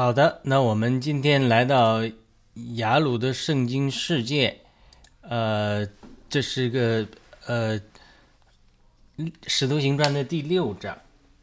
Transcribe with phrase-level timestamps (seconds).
[0.00, 2.00] 好的，那我们今天来到
[2.76, 4.60] 雅鲁的圣经世界，
[5.20, 5.86] 呃，
[6.26, 7.06] 这是个
[7.44, 7.78] 呃
[9.46, 10.96] 《使徒行传》的第六章。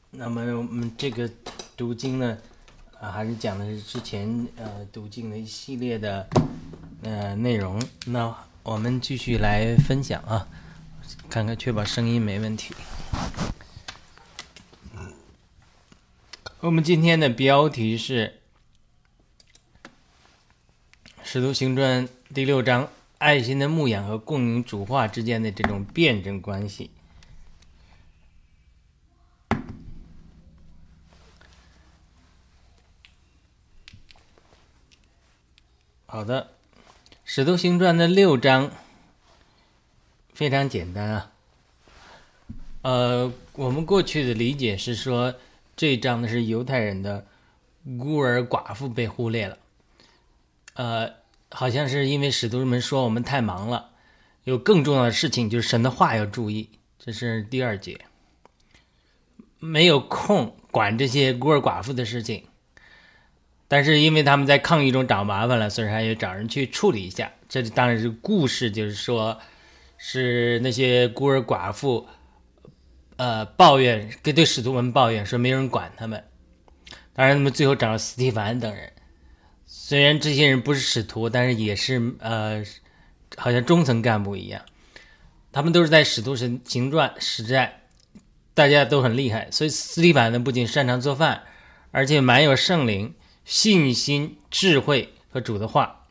[0.09, 1.29] 那么我们这个
[1.75, 2.35] 读经呢，
[2.99, 6.27] 啊，还是讲的是之前呃读经的一系列的
[7.03, 7.79] 呃内容。
[8.07, 10.47] 那我们继续来分享啊，
[11.29, 12.73] 看看确保声音没问题。
[16.61, 18.27] 我们今天的标题是
[21.29, 26.89] 《使徒行传》第六章：爱心的牧养和供应主化之间的这种辩证关系。
[36.05, 36.43] 好的，
[37.25, 38.71] 《使徒行传》的六章
[40.33, 41.31] 非常简单啊。
[42.83, 45.35] 呃，我们过去的理解是说。
[45.75, 47.27] 这一章呢是犹太人的
[47.99, 49.59] 孤儿寡妇被忽略了，
[50.77, 51.11] 呃，
[51.49, 53.89] 好像是因为使徒们说我们太忙了，
[54.43, 56.69] 有更重要的事情，就是神的话要注意。
[56.99, 57.99] 这是第二节，
[59.59, 62.45] 没有空管这些孤儿寡妇的事情，
[63.67, 67.31] 但是因为他们在抗议中找麻烦了，所以还要找人去处理一下。
[67.49, 69.39] 这当然是故事，就是说，
[69.97, 72.07] 是那些孤儿寡妇。
[73.15, 76.23] 呃，抱怨跟对使徒们抱怨说没人管他们，
[77.13, 78.93] 当然他们最后找了斯蒂凡等人。
[79.87, 82.61] 虽然这些人不是使徒，但是也是呃，
[83.37, 84.61] 好像中层干部一样。
[85.53, 87.71] 他们都是在使徒神行传实战，
[88.53, 89.49] 大家都很厉害。
[89.49, 91.43] 所以斯蒂凡呢，不仅擅长做饭，
[91.91, 93.15] 而且蛮有圣灵、
[93.45, 96.05] 信心、智慧和主的话，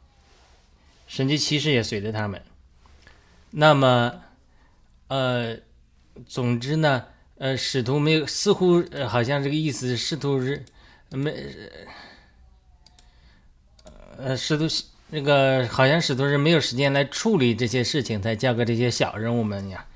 [1.07, 2.41] 神迹骑士也随着他们。
[3.51, 4.23] 那么，
[5.09, 5.59] 呃。
[6.27, 7.05] 总之呢，
[7.37, 10.65] 呃，使徒没有，似乎呃，好像这个意思，使徒是
[11.11, 11.45] 没，呃，
[14.19, 14.65] 呃使徒
[15.11, 19.87] 那个好像使徒是没有时间来处理这些事情，才交给这些小人物们呀。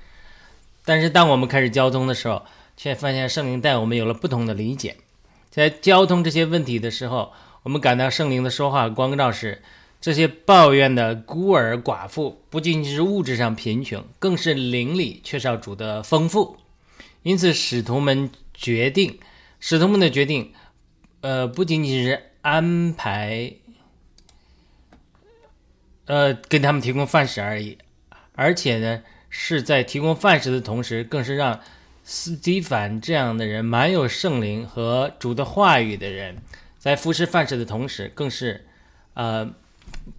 [0.85, 2.43] 但是当我们开始交通的时候，
[2.77, 4.97] 却发现圣灵带我们有了不同的理解。
[5.49, 7.33] 在交通这些问题的时候，
[7.63, 9.61] 我们感到圣灵的说话光照时。
[9.99, 16.57] 这些抱怨的孤儿寡妇不仅仅是物质上贫穷，更是灵里缺少主的丰富。
[17.21, 19.19] 因此，使徒们决定，
[19.59, 20.53] 使徒们的决定，
[21.21, 23.53] 呃，不仅仅是安排，
[26.05, 27.77] 呃，给他们提供饭食而已，
[28.33, 31.59] 而且呢，是在提供饭食的同时，更是让
[32.03, 36.37] 斯蒂凡这样的人，满有圣灵和主的话语的人，
[36.77, 38.65] 在服侍饭食的同时，更是，
[39.13, 39.53] 呃。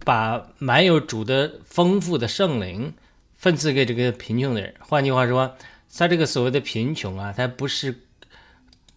[0.05, 2.93] 把满有主的丰富的圣灵
[3.35, 4.73] 分赐给这个贫穷的人。
[4.79, 5.57] 换句话说，
[5.97, 7.93] 他这个所谓的贫穷啊，他不是，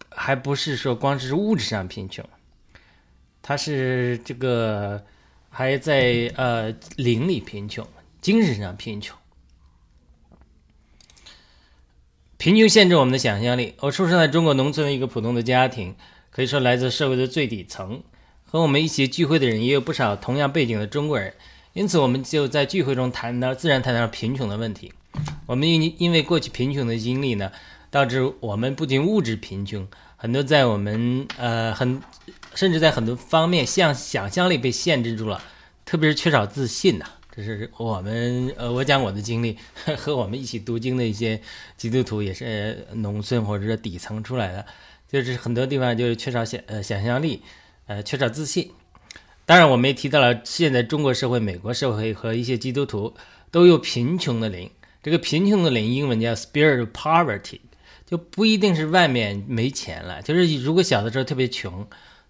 [0.09, 2.23] 还不是说光是物质上贫穷，
[3.41, 5.03] 他是这个
[5.57, 7.87] 还在呃灵里贫穷，
[8.21, 9.17] 精神上贫穷。
[12.37, 13.73] 贫穷限制我们的想象力。
[13.79, 15.95] 我出生在中国农村的一个普通的家庭，
[16.29, 18.03] 可以说来自社会的最底层。
[18.45, 21.33] 和我们一起聚会的人也有不少同样背景的中国人，
[21.73, 24.93] 因此我们就在聚会中谈到自然谈到贫穷的问题。
[25.47, 27.51] 我们因因为过去贫穷的经历呢，
[27.89, 29.87] 导致我们不仅物质贫穷，
[30.17, 31.99] 很多在我们呃很
[32.57, 35.39] 甚至在很多方面像想象力被限制住了，
[35.85, 37.05] 特别是缺少自信呐。
[37.31, 39.55] 这是我们呃我讲我的经历，
[39.95, 41.39] 和我们一起读经的一些
[41.77, 44.65] 基督徒也是农村或者是底层出来的，
[45.07, 47.43] 就是很多地方就是缺少想呃想象力。
[47.85, 48.71] 呃，缺少自信。
[49.45, 53.13] 当然，我们也提到了现在中国社会、美国社会和一些基督徒
[53.51, 54.69] 都有贫穷的灵。
[55.01, 57.59] 这个贫穷的灵，英文叫 spirit of poverty，
[58.05, 61.87] 就不一定是外面没钱了，就是如果小的时候特别穷，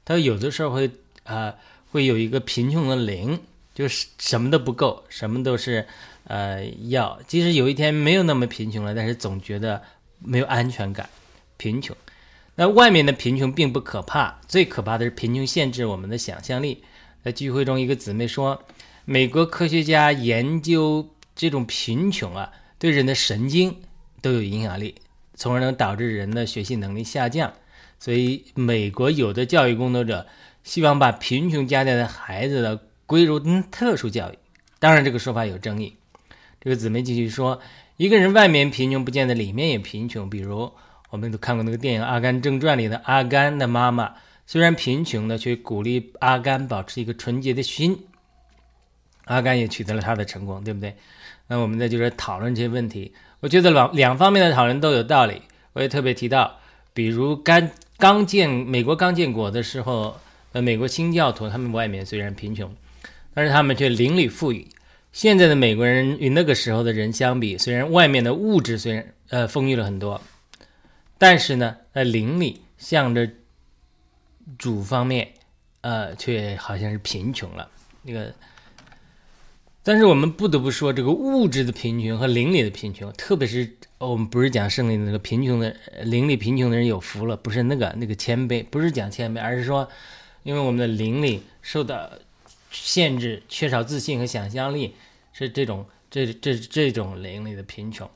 [0.08, 0.90] 他有的时候会
[1.26, 1.54] 啊，
[1.92, 3.38] 会有一个贫穷的零，
[3.76, 5.86] 就是什么都不够，什么都是
[6.24, 7.20] 呃要。
[7.28, 9.82] 即使有一天没有那么贫穷了，但是总觉得
[10.20, 11.10] 没有安全感，
[11.58, 11.94] 贫穷。
[12.56, 16.82] 那外面的贫穷并不可怕，最可怕的是贫穷限制我们的想象力。
[17.22, 18.64] 在聚会中，一个姊妹说，
[19.04, 21.06] 美国科学家研究
[21.36, 22.50] 这种贫穷啊，
[22.80, 23.76] 对人的神经
[24.22, 24.96] 都有影响力，
[25.36, 27.52] 从而能导致人的学习能力下降。
[28.00, 30.28] 所以，美国有的教育工作者
[30.64, 33.40] 希望把贫穷家庭的孩子的归入
[33.72, 34.38] 特殊教育。
[34.80, 35.96] 当然，这个说法有争议。
[36.60, 37.60] 这个姊妹继续说，
[37.98, 40.30] 一个人外面贫穷，不见得里面也贫穷。
[40.30, 40.72] 比如。
[41.10, 44.14] 我们都看过那个电影《阿甘正传》里的阿甘的妈妈，
[44.46, 47.98] 虽然贫穷的，却鼓励阿甘保持一个纯洁的心。
[49.24, 50.98] 阿甘也取得了他的成功，对不对？
[51.48, 55.42] 那我们在就是讨论这些问题，我觉得两两方面的讨论都有道理。
[55.72, 56.60] 我也特别提到，
[56.94, 60.20] 比如甘刚建美国刚建国的时候，
[60.52, 62.72] 呃，美国新教徒他们外面虽然贫穷，
[63.34, 64.68] 但是他们却邻里富裕。
[65.12, 70.22] 现在的美国人与那个时候的人相比，虽然外面的物质虽然呃丰裕了很多，
[71.18, 73.28] 但是呢，在邻里向着
[74.60, 75.30] 主方面，
[75.82, 77.68] 呃，却好像是贫穷了。
[78.04, 78.32] 那个，
[79.88, 85.74] 但是我们不得不说，这个物质的贫穷和邻里的贫穷，特别是我们不是讲圣灵的那个贫穷的
[86.04, 89.88] 邻里贫穷的人有福了，不是那个那个谦卑，不是讲谦卑，而是说，
[90.44, 92.12] 因为我们的邻里受到
[92.70, 94.94] 限制，缺少自信和想象力。
[95.32, 98.10] 是这种这这这种邻里的贫穷，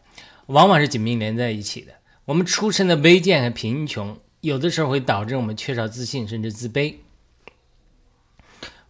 [0.48, 1.94] 往往是紧密连在一起的。
[2.26, 6.96] 我们出身的卑贱和贫穷，有的时候会导致我们缺少自信，甚至自卑。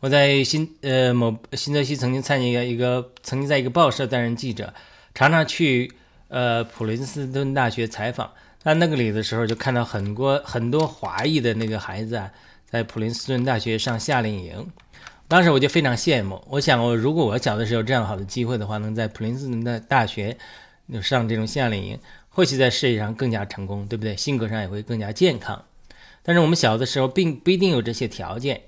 [0.01, 4.74] 我在新呃某新泽西曾经参加一个一个曾经在一个报社担任记者，
[5.13, 5.94] 常常去
[6.27, 8.31] 呃普林斯顿大学采访。
[8.63, 12.31] 在那个里的时候，就看到很多很多华裔的那个孩子啊，
[12.68, 14.68] 在普林斯顿大学上夏令营。
[15.27, 20.36] 当时我就非常羡慕，我想我如果我小的时候有这样好的机会的话，能在普林斯顿的大学
[21.00, 22.00] 上这种夏令营，
[22.30, 24.18] 或许在事业上更加成功，对不对？
[24.18, 25.63] 性格上也会更加健康。
[26.24, 28.62] 但是我们小的时候并不一定有这些条件，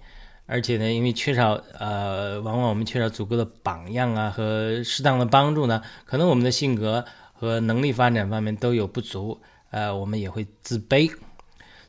[0.46, 9.42] 而且呢，因为缺少呃，往往我们缺少足够的榜样啊和适当的帮助呢，可能我们的性格和能力发展方面都有不足，
[9.72, 11.12] 呃，我们也会自卑。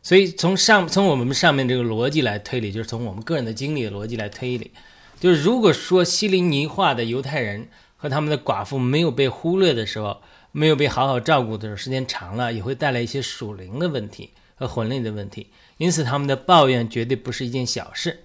[0.02, 4.70] 所以从上从我们上面这个逻辑来推理，就是从我们个人的经历的逻辑来推理，
[5.18, 10.20] 就是如果说希林尼化的犹太人和他们的寡妇没有被忽略的时候，
[10.52, 18.23] 没有被好好照顾的时候，时间长了也会带来一些属灵的问题和魂灵的问题，因此他们的抱怨绝对不是一件小事。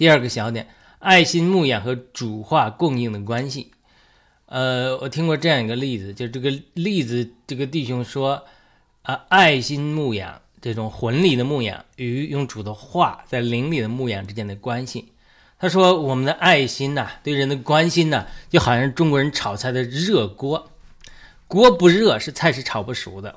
[0.00, 0.66] 第二个小点，
[0.98, 3.72] 爱心牧养和主化供应的关系。
[4.46, 8.46] 呃，我听过这样一个例子，就这个例子，这个弟兄说。
[9.02, 15.12] 啊，爱心牧养这种魂里的牧养与用主的话在灵里的牧养之间的关系。
[15.58, 20.70] 他说：“我们的爱心呐，对人的关心呐，就好像中国人炒菜的热锅，
[21.46, 23.36] 锅不热是菜是炒不熟的。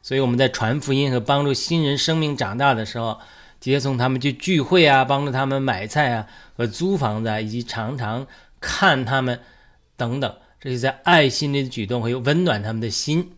[0.00, 3.18] 所以我们在传福音和帮助新人生命长大的时候，
[3.70, 6.26] 接送他们去聚会啊，帮助他们买菜啊
[6.56, 8.26] 和租房子，啊，以及常常
[8.60, 9.40] 看他们
[9.96, 13.32] 等等，这些在爱心里的举动会温暖他们的心。”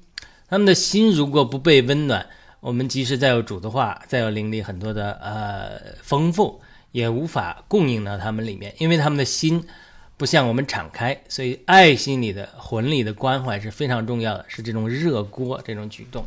[0.48, 2.24] 他们的心如果不被温暖，
[2.60, 6.60] 我们即使再有主的话，再有灵力很多的呃丰富，
[6.92, 9.66] 也无法供应到他们里面，因为他们的心
[10.16, 11.20] 不向我们敞开。
[11.28, 16.24] 所以爱心里的魂里的关怀是非常重要的，是这种热锅这种举动。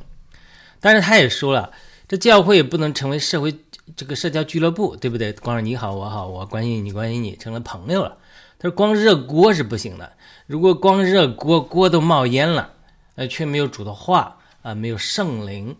[0.81, 1.71] 但是他也说了，
[2.09, 3.55] 这教会也不能成为社会
[3.95, 5.31] 这个社交俱乐部，对不对？
[5.31, 8.17] 光是你好我好，我关心你关心你，成了朋友了。
[8.57, 10.11] 他说光热锅是不行的，
[10.47, 12.73] 如果光热锅锅都冒烟了。
[13.15, 15.75] 呃，却没有主的话啊，没有圣灵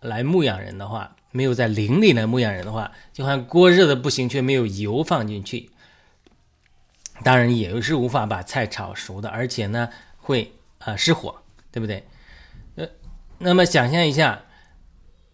[0.00, 5.68] 来牧养人的话，没有在灵里来牧养人的话，就好像锅热的不行，却没有油放进去，
[7.22, 12.02] 当然也是无法把菜炒熟的，而且呢会啊失火，对不对？
[12.76, 12.88] 呃，
[13.36, 14.40] 那么想象一下，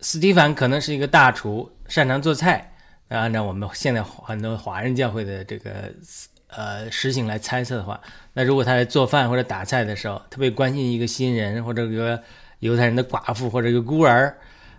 [0.05, 2.75] 斯蒂凡可能是一个大厨，擅长做菜。
[3.09, 5.93] 那按照我们现在很多华人教会的这个。
[6.57, 8.01] 呃，实行来猜测的话，
[8.35, 12.23] 那如果他在做饭或者打菜的时候，特别关心一个新人或者一个
[12.61, 14.33] 犹太人的寡妇或者一个孤儿，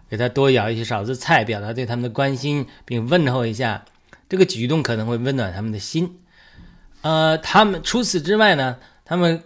[0.10, 3.84] 给他多舀一些勺子菜，表达对他们的关心，并问候一下，
[4.30, 6.18] 这个举动可能会温暖他们的心。
[7.02, 9.44] 呃，他们除此之外呢，他们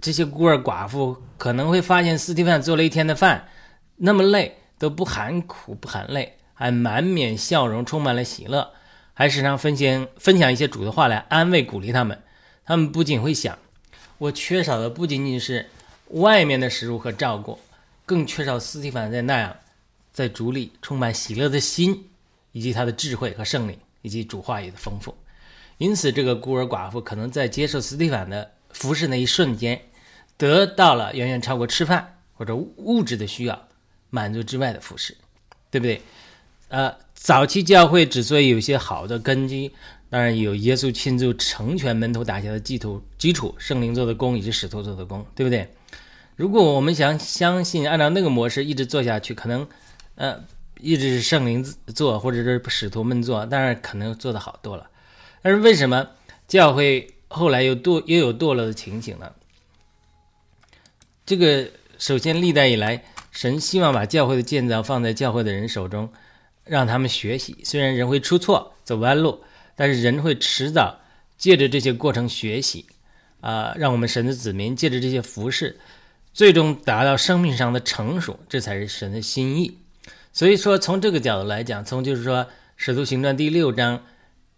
[0.00, 3.46] 这些孤儿寡妇可能会发现斯蒂芬做了一天的饭，
[3.94, 8.72] 那么累都不喊苦不喊累，还满面笑容，充满了喜乐。
[9.12, 12.22] 还时常分享分享一些主的话来安慰鼓励他们，
[12.64, 13.58] 他们不仅会想，
[14.16, 15.68] 我缺少的不仅仅是
[16.12, 17.58] 外面的食物和照顾，
[18.06, 19.54] 更缺少斯蒂凡在那样
[20.14, 22.08] 在主里充满喜乐的心，
[22.52, 25.14] 以及他的智慧和圣灵，以及主话语的丰富。
[25.76, 29.82] 因此，这个孤儿寡妇可能在接受斯蒂凡的服侍那一瞬间，
[30.38, 33.68] 得到了远远超过吃饭或者物质的需要
[34.10, 35.16] 满足之外的服侍，
[35.70, 36.02] 对不对？
[36.68, 36.94] 呃。
[37.22, 39.70] 早期教会之所以有些好的根基，
[40.08, 45.68] 当然有耶稣亲自成全门徒打下的基础，基础圣灵做的功以及使徒做的功，对不对？
[46.36, 49.68] 如果我们想相信按照那个模式一直做下去，可能，
[50.14, 50.42] 呃，
[50.80, 51.62] 一直是圣灵
[51.94, 54.88] 做或者是使徒们做，当然可能做的好多了。
[55.42, 56.08] 但是为什么
[56.48, 59.30] 教会后来又堕又有堕落的情形呢？
[61.26, 66.10] 这个首先历代以来，神希望把教会的建造放在教会的人手中。
[66.64, 69.42] 让他们学习，虽然人会出错、走弯路，
[69.74, 71.00] 但是人会迟早
[71.36, 72.86] 借着这些过程学习，
[73.40, 75.80] 啊，让我们神的子民借着这些服饰，
[76.32, 79.78] 最终达到生命上的成熟，这才是神的心意。
[80.32, 82.46] 所以说，从这个角度来讲，从就是说
[82.76, 84.04] 使徒行传》第六章，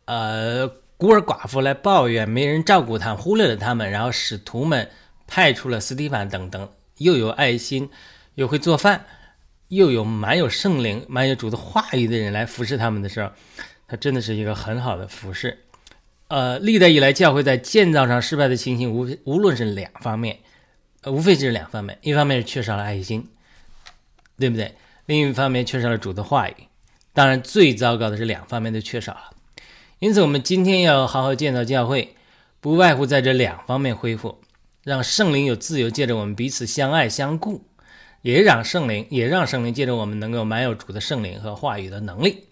[0.05, 4.91] 呃，孤儿寡妇来抱怨没人照顾他，忽略了他们，然后使徒们
[5.27, 7.89] 派出了斯蒂凡等等，又有爱心，
[8.35, 9.05] 又会做饭，
[9.69, 13.31] 又有满有圣灵、满有主的话语的人来服侍他们的时候，
[13.87, 15.65] 他真的是一个很好的服侍。
[16.29, 20.39] 呃，历代以来，教会在建造上失败的情形，无无论是两方面，
[21.03, 23.29] 呃，无非就是两方面，一方面是缺少了爱心，
[24.39, 24.75] 对不对？
[25.05, 26.55] 另一方面缺少了主的话语。
[27.13, 29.31] 当然，最糟糕的是两方面都缺少了。
[29.99, 32.17] 因此，我们今天要好好建造教会，
[32.61, 34.41] 不外乎在这两方面恢复，
[34.83, 37.67] 让圣灵有自由，借着我们彼此相爱相顾，
[38.23, 42.49] 也让圣灵也让圣灵借着我们能够满有主的圣灵和话语的能力。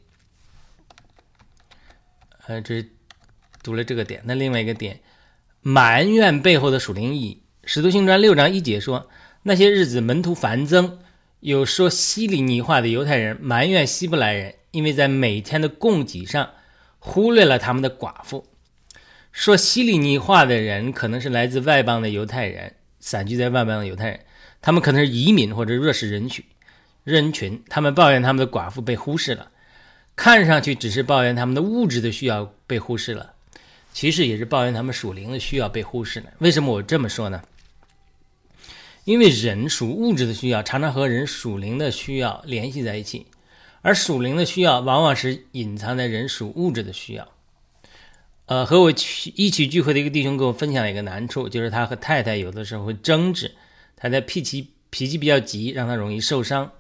[2.47, 2.89] 呃，这是。
[3.63, 5.01] 读了这个点，那另外一个点，
[5.61, 7.43] 埋怨背后的属灵意义。
[7.63, 9.11] 使徒行传六章一节说，
[9.43, 10.99] 那些日子门徒繁增，
[11.41, 16.53] 有说希利尼话的犹太人埋怨希伯来人，因为在每天的供给上
[16.99, 18.47] 忽略了他们的寡妇。
[19.31, 24.21] 说希利尼话的人可能是来自外邦的犹太人，散居在外邦的犹太人，
[24.63, 26.45] 他们可能是移民或者弱势人群，
[27.05, 29.51] 人群，他们抱怨他们的寡妇被忽视了，
[30.15, 33.35] 看上去只是抱怨他们的物质的需要被忽视了。
[33.93, 36.27] 其实也是抱怨他们属灵的需要被忽视了。
[36.39, 37.43] 为什么我这么说呢？
[39.05, 43.27] 因为人属物质的需要常常和人属灵的需要联系在一起，
[43.83, 47.27] 而属灵的需要往往是隐藏在人属物质的需要。
[48.47, 53.53] 呃，和我去一起聚会的一个弟兄跟我分享了一个难处，就是他和太太有的时候会争执，
[54.01, 56.73] 太太脾气脾气比较急，让他容易受伤。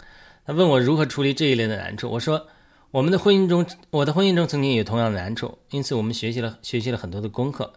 [0.44, 2.48] 他问我如何处理这一类的难处，我说。
[2.92, 7.74] 我们的婚姻中，我的婚姻中曾经有同样的难处，因此我们学习了学习了很多的功课。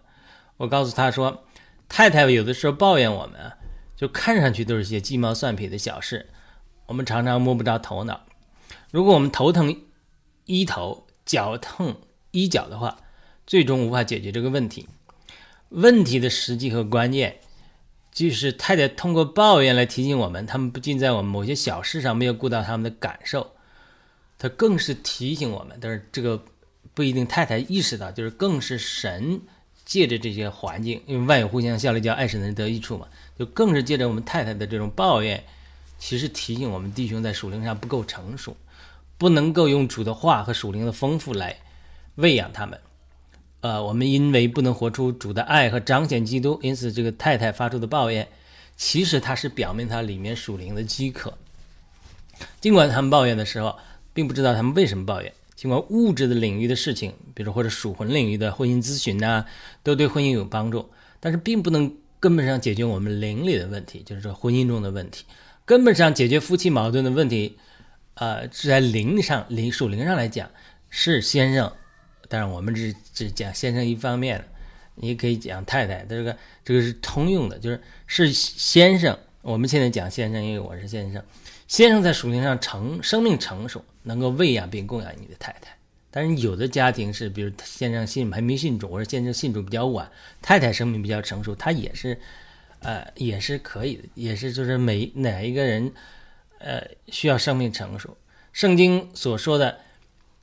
[0.58, 1.44] 我告诉他说，
[1.88, 3.52] 太太有的时候抱怨我们，
[3.96, 6.26] 就看上去都是些鸡毛蒜皮的小事，
[6.88, 8.22] 我们常常摸不着头脑。
[8.90, 9.84] 如果我们头疼
[10.46, 11.98] 医头，脚痛
[12.32, 12.98] 医脚的话，
[13.46, 14.90] 最终无法解决这个问题。
[15.70, 17.38] 问题的实际和关键，
[18.14, 23.52] 就是太太通过抱怨来提醒我们，他们不仅在我们某些小事上没有顾到他们的感受。
[24.38, 26.44] 他更是提醒我们，但是这个
[26.94, 29.40] 不一定太太意识到，就是更是神
[29.86, 33.08] 借着这些环境，因为万有互相效力，叫爱神的人得益处嘛，
[33.40, 35.44] 就更是借着我们太太的这种抱怨，
[35.98, 38.56] 其实提醒我们弟兄在属灵上不够成熟，
[39.18, 41.58] 不能够用主的话和属灵的丰富来
[42.16, 42.78] 喂养他们。
[43.64, 48.28] 呃，我们因为不能活出主的爱和彰显基督，因此这个太太发出的抱怨，
[48.78, 51.34] 其实它是表明他里面属灵的饥渴。
[52.62, 53.76] 尽管他们抱怨的时候。
[54.16, 55.34] 并不知道他们为什么抱怨。
[55.56, 59.44] 尽管物质的领域的事情，比如或者属魂领域的婚姻咨询呐，
[59.82, 60.88] 都对婚姻有帮助，
[61.20, 65.26] 但是并不能根本上解决我们灵里的问题，就是说婚姻中的问题。
[65.66, 67.58] 根本上解决夫妻矛盾的问题，
[68.14, 70.48] 呃，是在灵上、灵属灵上来讲
[70.92, 71.74] 是先生。
[72.34, 74.44] 当然，我们只只讲先生一方面，
[74.96, 76.04] 你可以讲太太。
[76.10, 76.36] 这个
[76.66, 79.16] 这个是通用的，就是是先生。
[79.44, 81.24] 我们现在讲先生，因为我是先生。
[81.68, 85.78] 先生在属性上成生命成熟，能够喂养并供养你的太太。
[86.10, 90.12] 但是有的家庭是，比如先生信还没信主，或者先生信主比较晚，
[90.42, 92.20] 太太生命比较成熟，他也是，
[92.80, 95.92] 呃，也是可以的，也是就是每哪一个人，
[96.58, 98.18] 呃，需要生命成熟。
[98.52, 99.78] 圣经所说的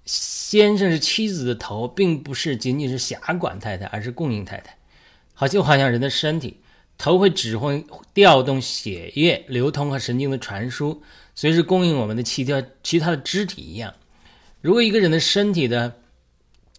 [0.05, 4.77] 先生是妻子的头，并不是仅仅是辖管太太，而是供应太太。
[5.35, 6.61] 好就好像人的身体。
[7.03, 11.03] 头会指挥调动血液流通和神经的传输，
[11.35, 13.95] 随时供应我们的其他其他的肢体一样。
[14.61, 15.97] 如果一个人的身体的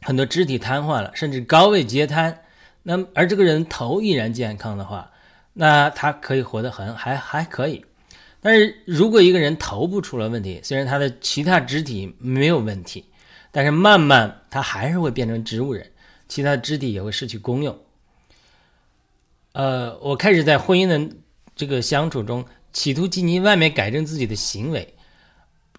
[0.01, 2.39] 很多肢体瘫痪了，甚至高位截瘫，
[2.83, 5.11] 那而这个人头依然健康的话，
[5.53, 7.83] 那他可以活得很还还可以。
[8.39, 13.03] 但是如果一个人头部出了问题，虽然他的其他肢体没有问题，
[13.51, 15.91] 但是慢慢他还是会变成植物人，
[16.27, 17.77] 其他肢体也会失去功用。
[19.51, 21.15] 呃，我开始在婚姻的
[21.55, 24.95] 这个相处中，企图进行外面改正自己的行为，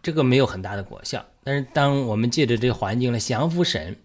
[0.03, 1.25] 这个没有很大的果效。
[1.43, 3.97] 但是，当我们借着这个环境来降服神，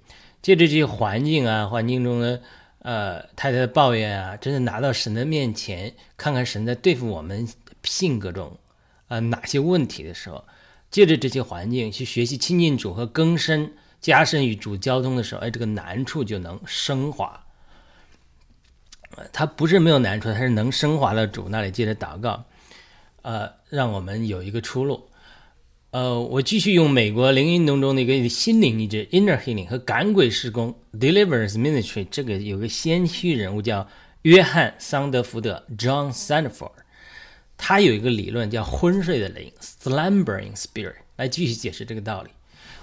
[0.42, 2.42] 借着这些环境啊，环境中的
[2.80, 7.48] 呃太太的抱怨啊，真的拿到神的面前，看看神在对付我们
[7.84, 8.58] 性格中
[9.10, 10.46] 啊哪些问题的时候，
[10.98, 17.46] 借着这些环境去学习亲近主和更深加深与主交通的时候，哎，这个难处就能升华。
[19.32, 22.44] 他不是没有难处，他是能升华到主那里，借着祷告，
[23.22, 25.08] 呃，让我们有一个出路。
[25.92, 32.08] 呃，我继续用美国灵运动中的一个心灵医治 （inner healing） 和赶鬼施工 （deliverance ministry）。
[32.10, 33.88] 这个有个先驱人物叫
[34.24, 36.72] 约翰·桑德福德 （John Sandford），
[37.58, 42.30] 他有一个理论叫昏睡的灵 （slumbering spirit） 来继续解释这个道理。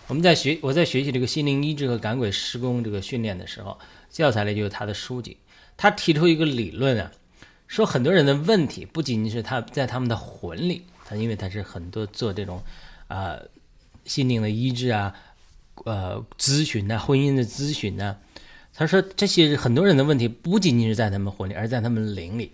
[0.09, 3.79] 我们在学我在学习这个心灵医治和赶鬼施工这个训练的时候，
[4.11, 5.39] 教材里就有他的书籍。
[5.77, 7.11] 他提出一个理论啊，
[7.67, 12.63] 说很多人的问题不仅仅是他在他们的魂里，他因为他是很多做这种
[13.09, 13.39] 啊
[14.05, 15.15] 心灵的医治啊，
[15.85, 18.17] 呃咨询呐，婚姻的咨询呐。
[18.75, 22.53] 他说这些很多人的问题不仅仅是在他们魂里，而在他们灵里。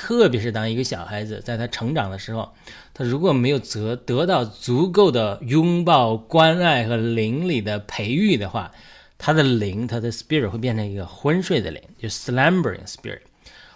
[0.00, 2.54] 特别是当一个小孩子在他成长的时候，
[2.94, 8.70] 他如果没有得得到足够的拥抱、关爱和灵里的培育的话，
[9.18, 13.22] 他的灵，他的 spirit 会变成一个昏睡的灵，就 slumbering spirit。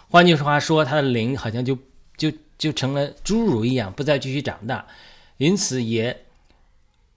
[0.09, 1.77] 换句话说，他的灵好像就
[2.15, 4.87] 就就成了侏儒一样，不再继续长大，
[5.35, 6.23] 因此也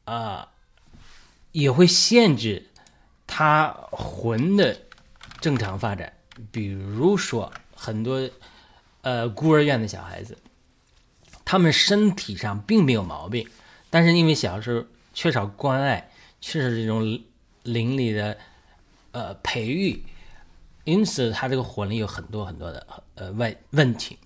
[0.05, 0.49] 啊
[1.53, 2.67] 也会限制
[3.25, 4.77] 他魂的
[5.41, 6.13] 正常发展。
[6.51, 8.29] 比如说很多。
[9.07, 10.37] 呃，孤儿院的小孩子，
[11.45, 13.49] 他们身体上并没有毛病，
[13.89, 14.85] 但是因为小时候
[15.15, 16.11] 缺少关爱，
[16.41, 17.23] 缺少这种
[17.63, 18.37] 邻里的
[19.13, 20.03] 呃培育，
[20.83, 22.85] 因此他这个魂里有很多很多的
[23.15, 24.19] 呃问问题，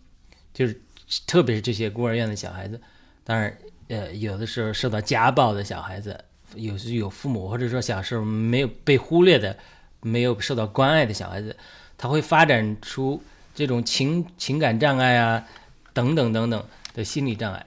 [0.54, 0.80] 就是
[1.26, 2.80] 特别是这些孤儿院的小孩子，
[3.22, 3.54] 当然
[3.88, 6.18] 呃有的时候受到家暴的小孩子，
[6.54, 9.54] 有时有父母或者说小时候没有被忽略的，
[10.00, 11.54] 没有受到关爱的小孩子，
[11.98, 13.22] 他会发展出。
[13.54, 15.44] 这种情情感障碍啊，
[15.92, 16.64] 等等等等
[16.94, 17.66] 的心理障碍，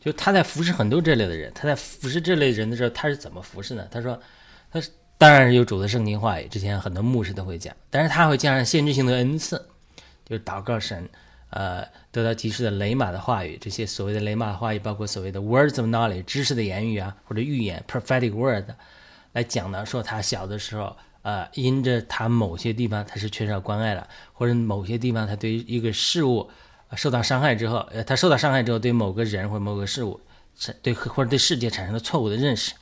[0.00, 3.86] 就他在服侍很多这类的人，他在服侍这类人的时候，他是怎么服侍呢？
[3.90, 4.20] 他说，
[4.70, 4.80] 他
[5.18, 9.56] 当然是有主的圣经话语，之前很多牧师都会讲，但是他会加上先知性的恩赐，
[10.24, 11.08] 就是祷告神，
[11.50, 18.64] 呃，得到及时的雷马的话语，这些所谓的雷马的话语，包括所谓的 words of knowledge 知识的言语啊，或者预言 prophetic word
[19.32, 20.96] 来讲呢，说他小的时候。
[21.26, 26.48] 呃，因着他某些地方他是缺少关爱了，或者某些地方他对一个事物
[26.94, 30.20] 受到伤害之后，呃，他受到伤害之后，对某个人或某个事物，
[30.82, 32.74] 对或者对世界产生了错误的认识，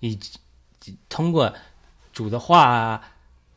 [0.00, 1.54] 以及通过
[2.12, 3.02] 主的话啊，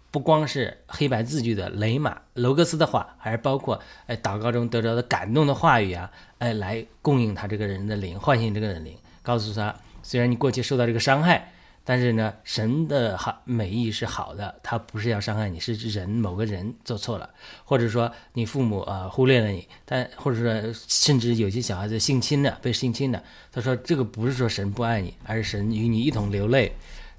[0.10, 11.50] 不光是黑白字句的雷马罗格斯的话，还是包括哎祷告中得着的感动的话语啊，哎来供应他这个人的灵，唤醒这个人灵，告诉他，虽然你过去受到这个伤害。
[11.86, 17.30] 但是呢，神的好美意是好的，他不是要伤害你，是人某个人做错了，
[17.65, 26.72] 或者说你父母啊忽略了你，但或者说甚至有些小孩子性侵的被性侵的，他说这个不是说神不爱你，而是神与你一同流泪，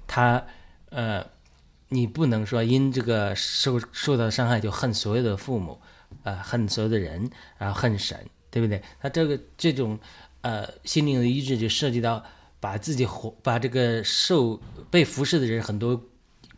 [0.07, 0.43] 他
[0.89, 1.23] 呃，
[1.89, 5.79] 你不能说因这个受受到伤害就恨所有的父母，
[6.23, 8.17] 啊恨所有的人，然后恨神，
[8.49, 8.81] 对不对？
[8.99, 9.99] 他这个这种
[10.41, 12.23] 呃心灵的医治就涉及到。
[12.65, 16.01] 把自己活，把这个受被服侍的人很多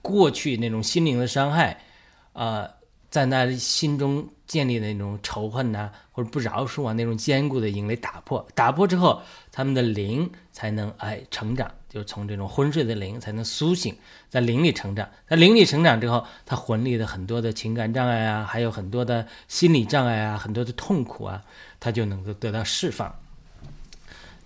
[0.01, 1.83] 过去那种心灵的伤害，
[2.31, 2.65] 啊，
[3.09, 13.93] 在那心中建立的那种仇恨呐，或者不饶恕啊，那种坚固的营垒打破，打破之后，他们的灵才能哎成长，就从这种昏睡的灵才能苏醒，
[14.29, 21.43] 在灵里成长，在灵里成长之后，他魂里的很多的情感障碍啊，还有很多的心理障碍啊，很多的痛苦啊，
[21.81, 23.13] 他就能够得到释放。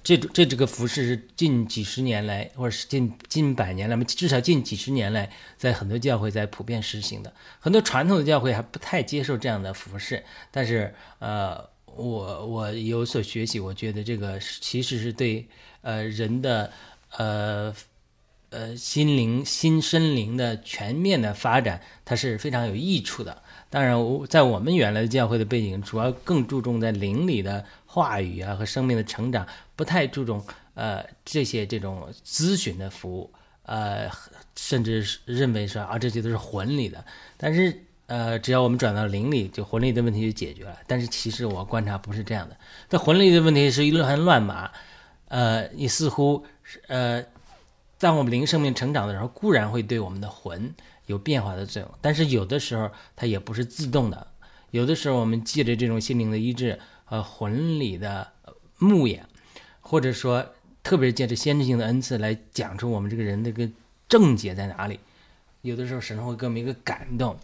[0.04, 7.32] 这这这个服饰是近几十年来，或者是近近百年来，至少近几十年来，在很多教会在普遍实行的。
[7.60, 15.48] 很多传统的教会还不太接受这样的服饰，但是呃，我我有所学习，我觉得这个其实是对
[15.82, 16.72] 呃人的
[17.18, 17.76] 呃
[18.50, 23.44] 呃心灵、心身灵的全面的发展，它是非常有益处的。
[23.72, 23.96] 当然，
[24.28, 33.32] 在我们原来的教会的背景，主要更注重在灵里的话语啊和生命的成长，不太注重呃这些这种咨询的服务，
[33.64, 34.12] 呃，
[34.58, 37.04] 甚至是认为说啊这些都是魂里的。
[37.38, 40.78] 但是呃，只要我们转到灵里，就魂里的问题就解决了。
[40.86, 42.58] 但是其实我观察不是这样的，
[42.90, 44.70] 在魂里的问题是一乱乱麻。
[45.30, 47.24] 呃，你似乎是呃，
[47.98, 50.76] 在我们灵生命成长的时候，固然会对我们的魂。
[51.08, 54.28] 有变化的作用，但是有的时候它也不是自动的。
[54.70, 58.32] 有的时候我们借着这种心灵的医治和魂里的
[58.78, 59.28] 牧养，
[59.82, 63.70] 或者说特别借着先知性的恩赐来讲出我们这个人的个
[64.08, 65.00] 症结在哪里。
[65.62, 67.38] 有的时候神会给我们一个感动，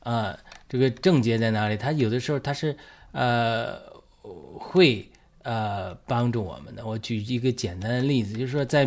[0.00, 1.76] 啊，这个症结在哪里？
[1.76, 2.76] 他有的时候他是
[3.12, 3.80] 呃
[4.22, 5.08] 会
[5.42, 6.86] 呃帮助我们的。
[6.86, 8.86] 我举一个简单的例子，就是说在。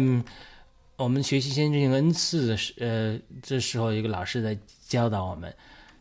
[1.01, 4.55] 我们学习先知性恩赐的时，呃，这时候一个老师在
[4.87, 5.51] 教导我们，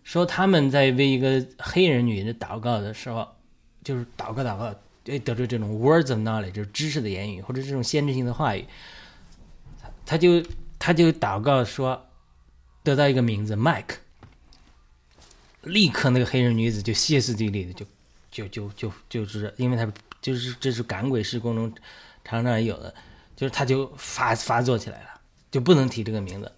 [0.04, 3.26] 说他们在为一个黑人女人祷告的时候，
[3.82, 8.66] 就是祷告祷告，得得出这种 words of knowledge，就是知识的言语或者这种先知性的话语，
[10.04, 10.42] 他就
[10.78, 12.06] 他就祷告说，
[12.82, 13.96] 得到一个名字 Mike，
[15.62, 17.86] 立刻那个黑人女子就歇斯底里的就
[18.30, 21.72] 就就就就是因为他就是这是赶鬼施工中
[22.22, 22.94] 常常有的。
[23.40, 25.18] 就是他就发发作起来了，
[25.50, 26.52] 就不能提这个名字。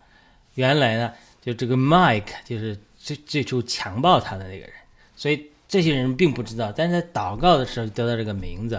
[0.55, 4.73] 原来呢，就这个 Mike 就是最最初强暴他的那个人，
[5.15, 8.75] 所以这些人并不知道，但是在祷告的时候得到这个名字，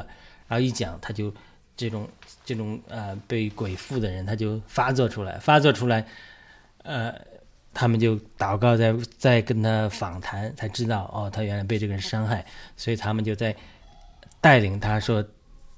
[0.50, 1.34] 然后一讲他就
[1.78, 2.06] 这种
[2.44, 6.06] 这种呃被鬼附的人他就发作出来，发作出来，
[6.84, 7.16] 呃，
[7.74, 13.56] 他们就祷告在在跟他访谈，才知道哦，他原来被这个人伤害，所以他们就在
[14.42, 15.26] 带领他说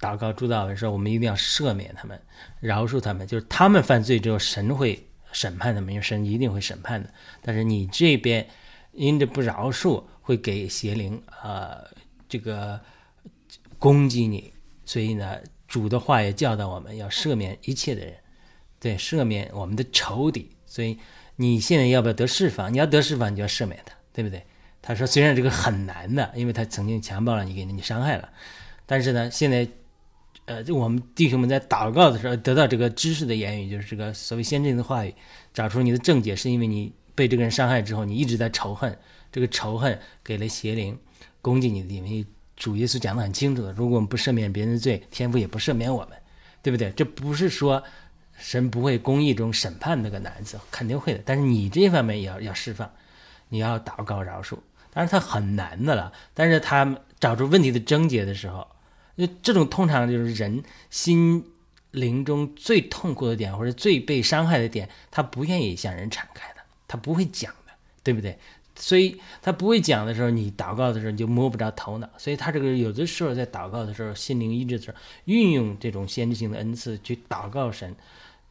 [0.06, 2.22] 祷告主祷文说我们一定要赦免他们，
[2.60, 5.08] 饶恕他们，就是他们犯罪之后神会。
[5.32, 7.10] 审判他们，因为神一定会审判的。
[7.41, 8.48] 但是你这边
[8.94, 11.76] 因着不饶恕，会给邪灵啊
[12.30, 12.80] 这个
[13.78, 14.54] 攻击你。
[14.86, 15.38] 所以呢，
[15.68, 18.15] 主的话也教导我们要赦免一切的人，
[18.80, 20.56] 对，赦免我们的仇敌。
[20.65, 20.98] 所以
[21.36, 22.72] 你现在要不要得释放？
[22.72, 24.41] 你要得释放，你就要赦免他，对不对？
[24.82, 28.30] 他说，虽然这个很难的，因为他曾经强暴了你，给你伤害了，
[28.86, 29.68] 但是呢，现在。
[30.45, 35.12] 呃，就我们弟兄们在祷告的时候得到这个知识的言语，就是这个所谓先进的话语，
[35.53, 38.95] 找出你的症结，是因为你被这个人伤害之后，你一直在仇恨，
[39.31, 40.95] 这个仇恨给了邪灵
[41.41, 41.91] 攻击你的。
[41.91, 42.23] 因为
[42.55, 46.12] 主耶稣讲的很清楚的，如果我们不赦免别人的罪，天父也不赦免我们，
[46.62, 46.91] 对不对？
[46.91, 47.81] 这不是说
[48.38, 51.21] 神不会公义中审判那个男子，肯定会的。
[51.25, 52.88] 但是你这方面也要要释放，
[53.49, 54.55] 你要祷告饶恕。
[54.93, 58.67] 当然他很难的了，但是他找出问题的症结的时候。
[59.15, 61.45] 那这种通常就是人心
[61.91, 67.71] 灵中最痛苦的点，或者最被伤害的点，他不愿意向人敞开的，他不会讲的，
[68.04, 68.38] 对不对？
[68.78, 72.10] 所以他不会讲的时候，你祷告的时候你就摸不着头脑。
[72.17, 77.95] 所以他这个有的时候在祷告的时候，心灵医治的时候，运用这种先知性的恩赐去祷告神，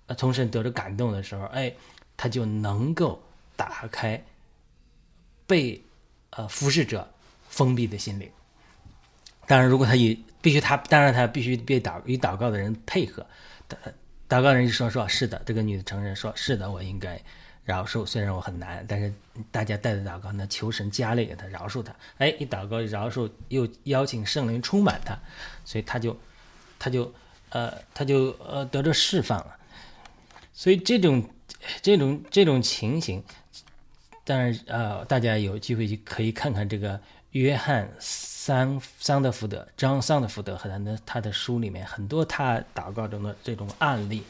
[0.07, 1.71] 呃，从神得着感动的时候，哎，
[2.17, 3.23] 他就能够
[3.55, 4.25] 打开
[5.47, 5.85] 被
[6.31, 7.07] 呃服侍者
[7.51, 8.31] 封闭的心灵。
[9.47, 13.27] 当然，如果他以必须他，当然他必须被祷与祷告的人配合，
[13.67, 13.77] 祷
[14.29, 17.19] 祷告人就说说是的，这个女的承认说是的，我应该
[17.65, 19.11] 饶恕，虽然我很难，但是
[19.51, 21.97] 大家带着祷告呢，求神加力给他饶恕他。
[22.19, 25.19] 哎，一祷告饶恕，又邀请圣灵充满他，
[25.65, 26.15] 所以他就
[26.79, 27.11] 他就
[27.49, 29.57] 呃他就呃得着释放了。
[30.53, 31.27] 所以这种
[31.81, 33.25] 这种这种情形，
[34.25, 37.01] 当然呃大家有机会就可以看看这个。
[37.35, 44.23] 约翰桑桑德福德，张桑德福德和他的他的书里面很多他祷告中的这种案例，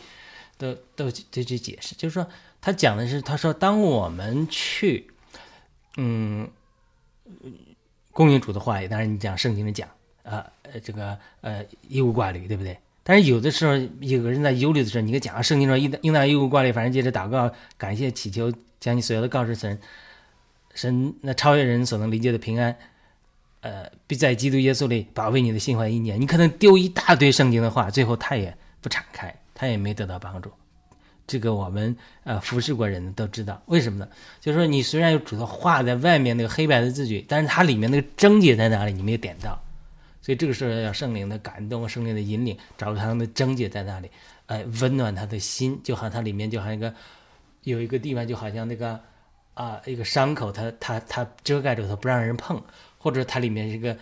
[0.57, 2.27] 都都都去解释，就是说
[2.62, 5.07] 他讲的是，他说当我们去，
[5.99, 6.49] 嗯，
[8.11, 9.87] 供应主的话，当然你讲圣经的讲
[10.23, 10.51] 啊，
[10.83, 12.79] 这个呃义务挂虑，对不对？
[13.03, 19.79] 但是有的时候有个人在忧虑的时候，你给讲圣经说应应当义务挂虑，反正接着祷告，感谢祈求，将你所有的告诉神，
[20.75, 22.75] 神那超越人所能理解的平安。
[23.64, 26.20] 呃，必在基督耶稣里保卫你的心怀意念。
[26.20, 30.53] 你可能丢一大堆圣经的话，最后他也不敞开，他也没得到帮助。
[31.27, 34.07] 这个我们呃服侍过人的都知道，为什么呢？
[34.38, 39.59] 就是说你虽然有主的画在外面那个黑白的字句，但是它里面那个症结在哪里，你没有点到。
[40.20, 44.11] 所以这个时候要圣灵的感动，圣灵的引领，找出他的症结在哪里，
[44.44, 46.92] 哎，温暖他的心，就好像它里面就好像一个
[47.62, 49.00] 有一个地方，就好像那个
[49.55, 52.62] 啊一个伤口，它它它遮盖着它，不让人碰。
[53.05, 53.99] 或者他里面这个，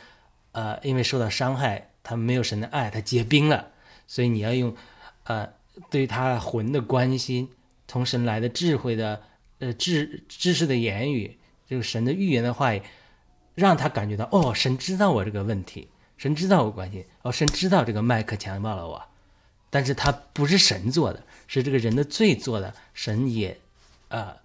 [0.53, 3.73] 呃，因为受到伤害，他没有神的爱，他结冰了，
[4.07, 4.77] 所以你要用，
[5.25, 5.55] 呃，
[5.91, 7.51] 对他魂的关心，
[7.89, 9.21] 从神来的智慧的，
[9.59, 11.37] 呃，知知识的言语，
[11.69, 12.81] 这个神的预言的话语，
[13.57, 19.03] 让他感觉到，哦，神知道我这个问题，神知道我关心，哦，神知道这个麦克强暴了我，
[19.69, 23.59] 但是他不是神做的，是这个人的罪做的，神也，
[24.11, 24.37] 呃，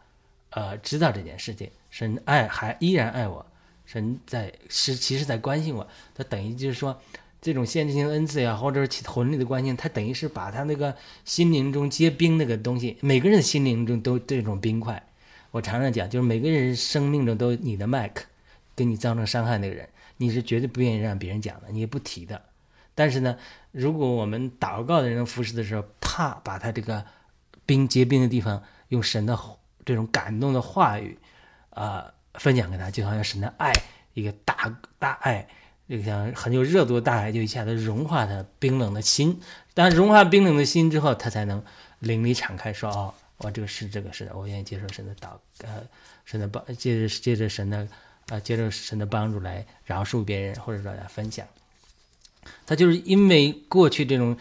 [0.49, 3.45] 呃，知道这件事情，神爱还依然爱我。
[3.87, 7.01] 神在是，其实在关心我，他等于就是说，
[7.41, 15.01] 这种限制性恩赐呀，或者是魂力的关心，他等于是把他那个心灵中结冰那个东西，每个人的心灵中都这种冰块。
[15.51, 18.25] 我常常讲，就是每个人生命中都你的麦克，
[18.75, 22.41] 给你造成伤害那个人，你是绝对不愿意让别人讲的，你也不提的。
[22.93, 23.37] 但是呢，
[23.71, 27.05] 如果我们祷告的人服侍的时候，怕把他这个
[27.65, 29.39] 冰结冰的地方，用神的
[29.85, 31.17] 这种感动的话语，
[31.69, 32.11] 啊。
[32.37, 33.71] 分享给他，就好像神的爱，
[34.13, 35.47] 一个大大爱，
[35.89, 39.39] 就像很有热度的大海，就一下子融化他冰冷的心。
[39.73, 41.63] 但融化冰冷的心之后，他才能
[41.99, 45.29] 灵里敞开，说：“哦，我这个是这个是的，我愿意接受神的祷，
[45.63, 45.81] 呃，
[46.25, 47.87] 神的帮，接着接着神的，
[48.29, 51.45] 呃，接着神的帮助来饶恕别人，或者说来分享。”
[52.65, 54.37] 他就是因为过去这种，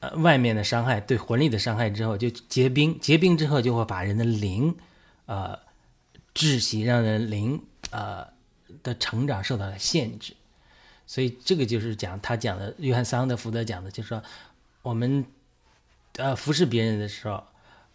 [0.00, 4.76] 呃，外面的伤害，对魂力的伤害之后，就结冰，结冰之后就会把人的灵，
[5.26, 5.58] 呃。
[6.34, 8.26] 窒息，让人灵呃
[8.82, 10.34] 的成长受到了限制，
[11.06, 14.22] 所以这个就是讲他讲的，约翰桑德福德讲的，就是说
[14.82, 15.24] 我们
[16.16, 17.42] 呃服侍别人的时候，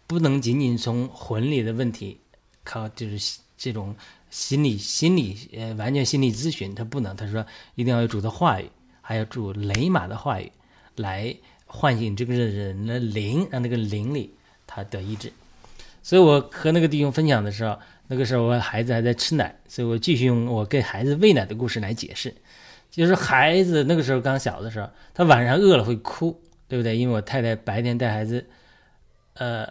[0.06, 2.20] 不能仅仅从魂里的问题，
[2.62, 3.96] 靠就是这种
[4.30, 7.16] 心理心理呃完全心理咨询，他不能。
[7.16, 7.44] 他说
[7.74, 8.70] 一定要有主的话语，
[9.00, 10.52] 还要主雷马的话语
[10.96, 11.34] 来
[11.66, 14.34] 唤醒这个人的灵，让那个灵里
[14.66, 15.32] 他得医治。
[16.02, 17.76] 所以我和那个弟兄分享的时候，
[18.08, 22.34] 那个时候我孩子还在吃奶，所以我继续用我给孩子喂奶的故事来解释。
[22.90, 26.96] 就是孩子那个时候刚小的时候，他晚上饿了会哭，对不对？
[26.96, 28.46] 因为我太太白天带孩子，
[29.34, 29.68] 呃，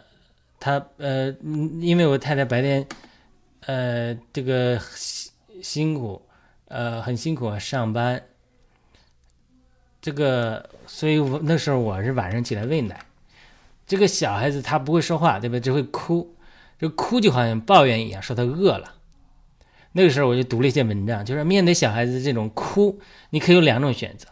[0.60, 1.34] 他呃，
[1.82, 2.86] 因为我太太白天，
[3.62, 5.32] 呃，这个辛
[5.64, 6.22] 辛苦，
[6.68, 8.22] 呃，很辛苦啊，上班。
[10.02, 13.00] 这个，所以我那时候我是晚上起来喂奶。
[13.88, 15.60] 这个小孩子他不会说话，对不对？
[15.60, 16.35] 只会哭，
[16.78, 18.96] 这哭就好像抱怨一样，说他饿了。
[19.94, 24.28] 那个时候我就读了一些文章，就是面对小孩子这种哭，你可以有两种选择。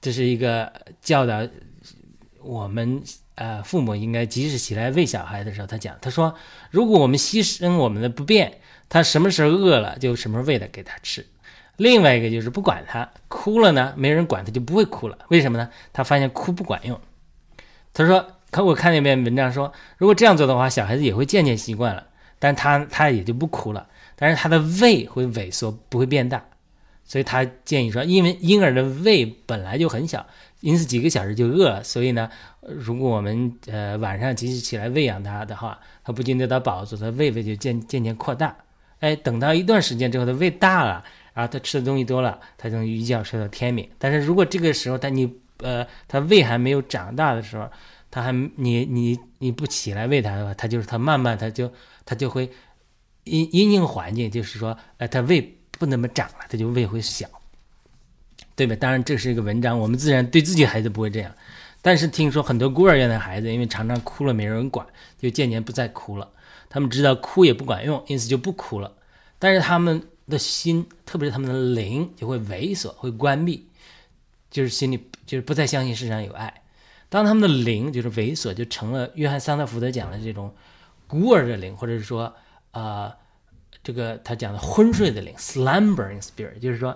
[0.00, 1.46] 这是一个教导
[2.40, 3.02] 我们
[3.34, 6.34] 呃父母应该及时起来喂小孩的时候，他讲，他说，
[6.70, 11.26] 如果我们牺牲我们的不便，他什么时候饿了就什么时候喂的给他吃。
[11.76, 15.18] 另外一个就是不管他哭了呢，没人管他就不会哭了。
[15.28, 15.68] 为什么呢？
[15.92, 16.98] 他发现哭不管用。
[17.92, 22.06] 他说，可我看那篇文章说，如果这样做的话，小孩子也会渐渐习惯了，
[22.38, 23.86] 但他他也就不哭了。
[24.14, 26.42] 但是他的胃会萎缩，不会变大，
[27.04, 30.24] 所以他建议说，因为婴儿的胃本来就很小，
[30.60, 31.84] 因此几个小时就饿了。
[31.84, 32.30] 所以呢，
[32.62, 38.56] 如果我们呃晚上及时起来喂养他的话，他不仅得到饱足，他胃胃就渐渐渐扩大。
[39.00, 43.86] 哎，等到一段时间之后，他胃大了，然后他吃的东西多了，他就能一觉睡到天明。
[43.98, 47.70] 但是如果这个时候他你呃他胃还没有长大的时候，
[48.16, 51.70] 他还你你你不起来喂他的话，他就是他慢慢他就
[52.06, 52.50] 他就会。
[53.24, 57.28] 因因应环境，就是说，呃，他胃不那么长了，他就胃会小，
[58.54, 58.76] 对吧？
[58.76, 61.34] 当然，这是一个文章，我们自然对自己孩子不会这样。
[61.82, 64.86] 但是听说很多孤儿院的孩子，因为常常哭了没人管，
[65.18, 66.30] 就渐渐不再哭了。
[66.68, 68.92] 他们知道哭也不管用，因此就不哭了。
[69.40, 73.66] 但是他们的心，特别是他们的灵，就会猥琐，会关闭，
[74.52, 76.62] 就是心里就是不再相信世上有爱。
[77.16, 80.54] 当他们的灵就是萎缩，就成了约翰桑德福德讲的这种
[81.06, 82.34] 孤儿的灵，或者是说。
[82.72, 83.16] 啊，
[83.82, 86.94] 这个他讲的昏睡的灵，slumbering spirit，就是说，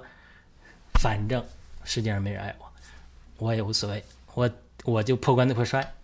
[1.00, 1.42] 反正
[1.85, 2.66] 世界上没人爱我，
[3.38, 4.04] 我也无所谓，
[4.35, 4.50] 我
[4.85, 5.94] 我就破罐子破摔。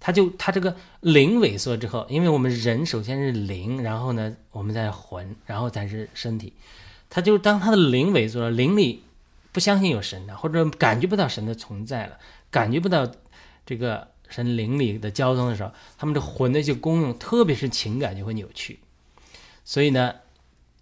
[0.00, 6.54] 他就他这个灵萎缩之后，因为我们人首先是灵，然后呢，我们再魂，然后才是身体。
[7.10, 9.04] 他就当他的灵萎缩了，灵里
[9.52, 12.16] 不相信有神了，或者感觉不到神的存在了，
[12.50, 13.06] 感觉不到
[13.70, 18.80] 这个神灵里的交通的时候，他们的魂的一些功用，特别是情感就会扭曲。
[19.64, 20.12] 所以呢，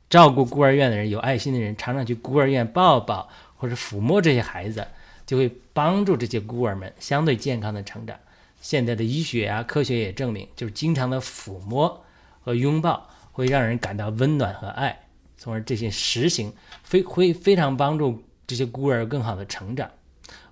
[0.09, 4.87] 照顾孤儿院的人、有爱心的人，常常去孤儿院抱抱或者抚摸这些孩子，
[5.27, 8.19] 就会帮助这些孤儿们相对健康的成长。
[8.63, 12.03] 现在的医学啊、科学也证明，就是经常的抚摸
[12.43, 14.99] 和拥抱会让人感到温暖和爱，
[15.37, 19.91] 从而这些实行非会非常帮助这些孤儿更好的成长。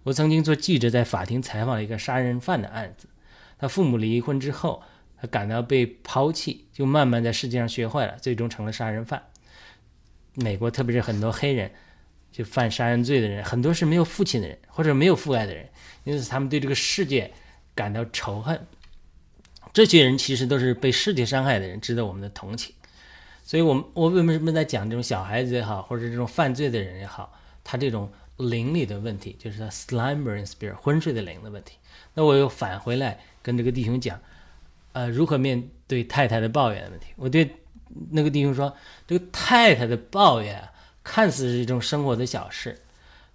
[0.06, 3.08] 我曾经做记者，在法庭采访了一个杀人犯的案子，
[3.58, 4.82] 他父母离婚之后。
[5.18, 9.22] 他感到被抛弃，就慢慢在世界上学坏了，最终成了杀人犯。
[10.34, 11.70] 美国特别是很多黑人，
[12.30, 15.66] 就犯杀人罪的人，很多是没有父亲的人，或者没有父爱的人，
[16.04, 17.32] 因此他们对这个世界
[17.74, 18.66] 感到仇恨。
[19.72, 22.74] 这些人其实都是被世界伤害的人，值得我们的同情。
[23.42, 27.32] 所以，我们我为什么在讲这种小孩子也好，或者这种犯罪的人也好，
[27.64, 31.76] 他这种灵里的问题，就是他 slumbering spirit 昏睡的灵的问题。
[32.14, 34.20] 那我又返回来跟这个弟兄讲。
[34.92, 37.08] 呃，如何面对太太的抱怨的问题？
[37.16, 37.56] 我对
[38.12, 38.74] 那个弟兄说，
[39.06, 40.66] 这个太太的抱怨
[41.04, 42.80] 看似是一种生活的小事，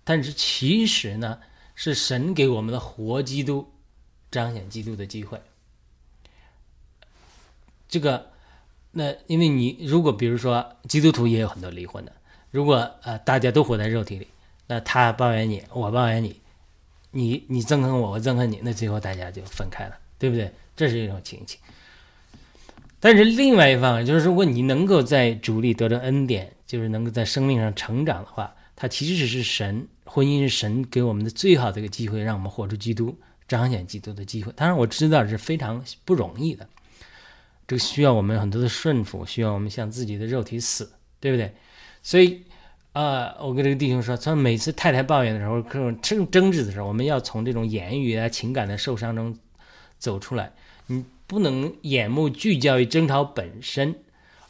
[0.04, 1.40] 但是其实呢，
[1.76, 3.72] 是神给我们的活基督
[4.32, 5.40] 彰显基督的机会。
[7.88, 8.32] 这个，
[8.94, 12.12] 那因为你如果比如说基督徒也有很多离婚的，
[12.50, 14.28] 如果呃大家都活在肉体里，
[14.72, 16.40] 那他抱怨你，我抱怨你，
[17.12, 20.50] 你你憎恨我，我憎恨你，那最后大家就分开了，对不对？
[20.78, 21.60] 这是一种情形，
[22.98, 33.14] 但是另外一方面就是，如果你能够在主里得到恩典，就是能够在生命上成长的话，它其实是神婚姻是神给我们的最好的一个机会，让我们活出基督、
[33.50, 34.54] 彰显基督的机会。
[34.56, 36.66] 当然，我知道是非常不容易的，
[37.68, 41.54] 这个需要我们很多的顺服，需要我们向自己的肉体死，对不对？
[42.02, 42.42] 所以，
[42.93, 49.38] 啊，我跟这个弟兄说，从每次太太抱怨的时候，各种争争执的时候，我们要从这种言语啊、情感的受伤中
[49.97, 50.51] 走出来。
[50.88, 53.95] 你不能眼目聚焦于争吵本身，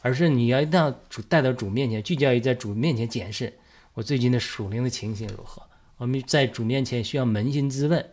[0.00, 3.52] 而是你要到主带到主面前，聚焦于在主面前检视
[3.94, 5.62] 我最近的属灵的情形如何。
[5.98, 8.04] 我们在主面前需要扪心自问：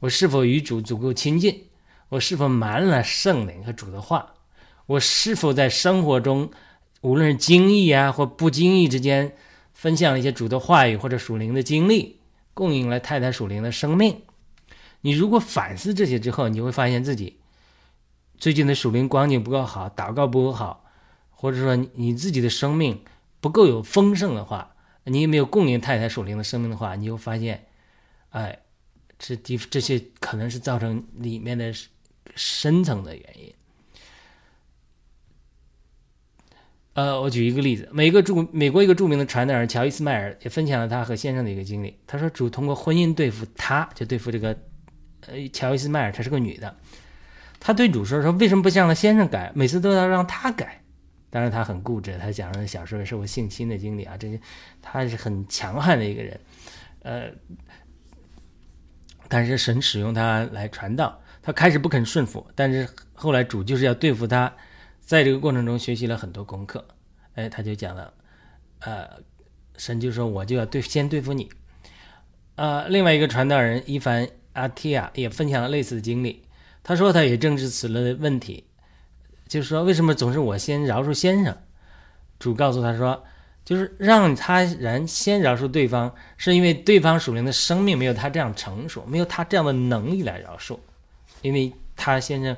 [0.00, 1.66] 我是否与主足够亲近？
[2.08, 4.34] 我是否满了圣灵和主的话？
[4.86, 6.50] 我是否在生活中，
[7.04, 9.36] 无论是经意啊或不经意之间，
[9.74, 12.18] 分享了一些主的话语或者属灵的经历，
[12.54, 14.22] 供应了太太属灵的生命？
[15.02, 17.36] 你如果反思这些之后，你就会发现自己
[18.38, 20.82] 最近的属灵光景不够好，祷告不够好，
[21.30, 22.98] 或者说你自己的生命
[23.38, 27.66] 不够有丰盛的话，你也没有供应太太属灵的生命的话，你就发现，
[28.30, 28.60] 哎，
[29.18, 31.70] 这地这些可能是造成里面的
[32.34, 33.52] 深层的原因。
[36.94, 41.98] 呃，我举一个例子，美国著美国一个著名的传道人乔伊斯迈尔也分享了他和先生的一个经历。
[42.06, 44.56] 他说，主通过婚姻对付他，就对付这个
[45.26, 46.76] 呃乔伊斯迈尔，她是个女的。
[47.58, 50.80] 他对主说：“说为什么不向他先生改，每次都要让他改？”
[51.30, 54.40] 当然，他很固执，他讲了小时候受过性侵的经历啊，这些
[54.80, 56.38] 他是很强悍的一个人。
[57.02, 57.24] 呃，
[59.26, 64.52] 但是神使用他来传道，他开始不肯顺服，但是后来主就是要对付他。
[65.04, 66.82] 在这个过程中学习了很多功课，
[67.34, 68.10] 哎，他就讲了，
[68.80, 69.06] 呃，
[69.76, 71.46] 神就说我就要对先对付你，
[72.54, 76.42] 呃，另外一个传道人伊凡阿提亚也分享了类似的经历，
[76.82, 78.64] 他说他也正是此类问题，
[79.46, 81.54] 就是说为什么总是我先饶恕先生？
[82.38, 83.22] 主告诉他说，
[83.62, 90.78] 就是让他人先饶恕对方，是因为对方属灵的生命没有他这样成熟，没有他这样的能力来饶恕，
[91.42, 92.56] 因为他先生。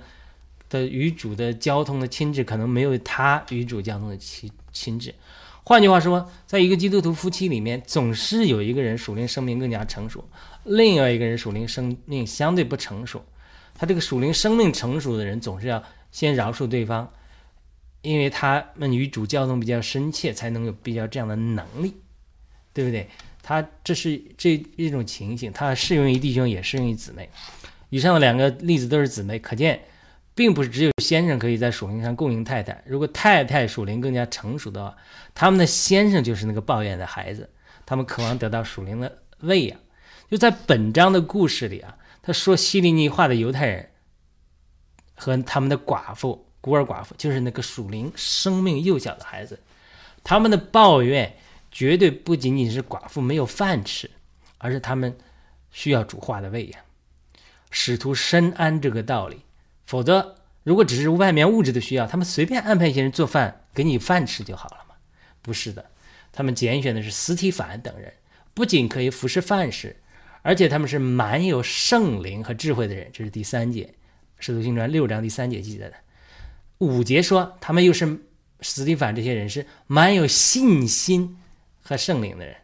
[0.68, 5.14] 的与主的交通的亲质可能没有他与主交通的亲亲质。
[5.64, 10.24] 换句话说，在一个基督徒夫妻里面，总是有一个人属灵生命更加成熟，
[10.62, 13.24] 另外一个人属灵生命相对不成熟。
[13.74, 17.12] 他这个属灵生命成熟的人，总是要先饶恕对方，
[18.02, 21.96] 因为他们与主交通比较深切，才能有比较这样的能力，
[22.72, 23.09] 对不对？
[23.42, 27.29] 他这是这一种情形，它适用于弟兄，也适用于姊妹。
[27.90, 29.81] 以上的两个例子都是姊妹，可见。
[30.37, 34.94] 并不是只有先生可以在属灵上供应太太，如果太太属灵更加成熟的话，
[35.35, 37.49] 他们的先生就是那个抱怨的孩子，
[37.87, 39.79] 他们渴望得到属灵的喂养。
[40.31, 43.88] 就在本章的故事里啊，他说希利尼话的犹太人
[45.14, 49.59] 和他们的寡妇、孤儿寡妇，就是那个属灵生命幼小的孩子，
[50.22, 51.35] 他们的抱怨
[51.72, 54.11] 绝对不仅仅是寡妇没有饭吃，
[54.59, 55.16] 而是他们
[55.70, 56.81] 需要主话的喂养。
[57.70, 59.40] 使徒深谙这个道理。
[59.87, 64.96] 否则，如果只是外面物质的需要，他们随便安排一些人做饭给你饭吃就好了嘛？
[65.40, 65.87] 不是的，
[66.33, 68.12] 他们拣选的是斯提凡等人，
[68.53, 69.96] 不仅可以服侍饭食，
[70.42, 73.09] 而且他们是满有圣灵和智慧的人。
[73.12, 73.85] 这是第三节，
[74.40, 75.94] 《使徒行传》六章第三节记载的。
[76.79, 78.20] 五节说他们又是
[78.61, 81.38] 斯提凡这些人是满有信心
[81.81, 82.57] 和圣灵的人。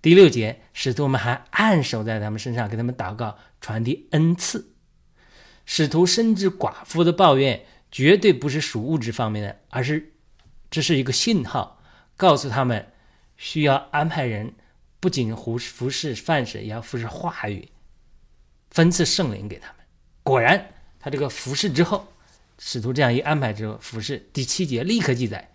[0.00, 4.69] 第六节，使徒们还按守在他们身上，给他们祷告，传递恩赐。
[5.72, 10.14] 使徒深知寡妇的抱怨绝对不是属物质方面的，而是
[10.68, 11.80] 这是一个信号，
[12.16, 12.88] 告诉他们
[13.36, 14.52] 需要安排人，
[14.98, 17.68] 不仅服服侍饭食，也要服侍话语，
[18.72, 19.76] 分赐圣灵给他们。
[20.24, 22.08] 果然，他这个服侍之后，
[22.58, 25.52] 使徒这样一安排之后，服侍第七节立刻记载，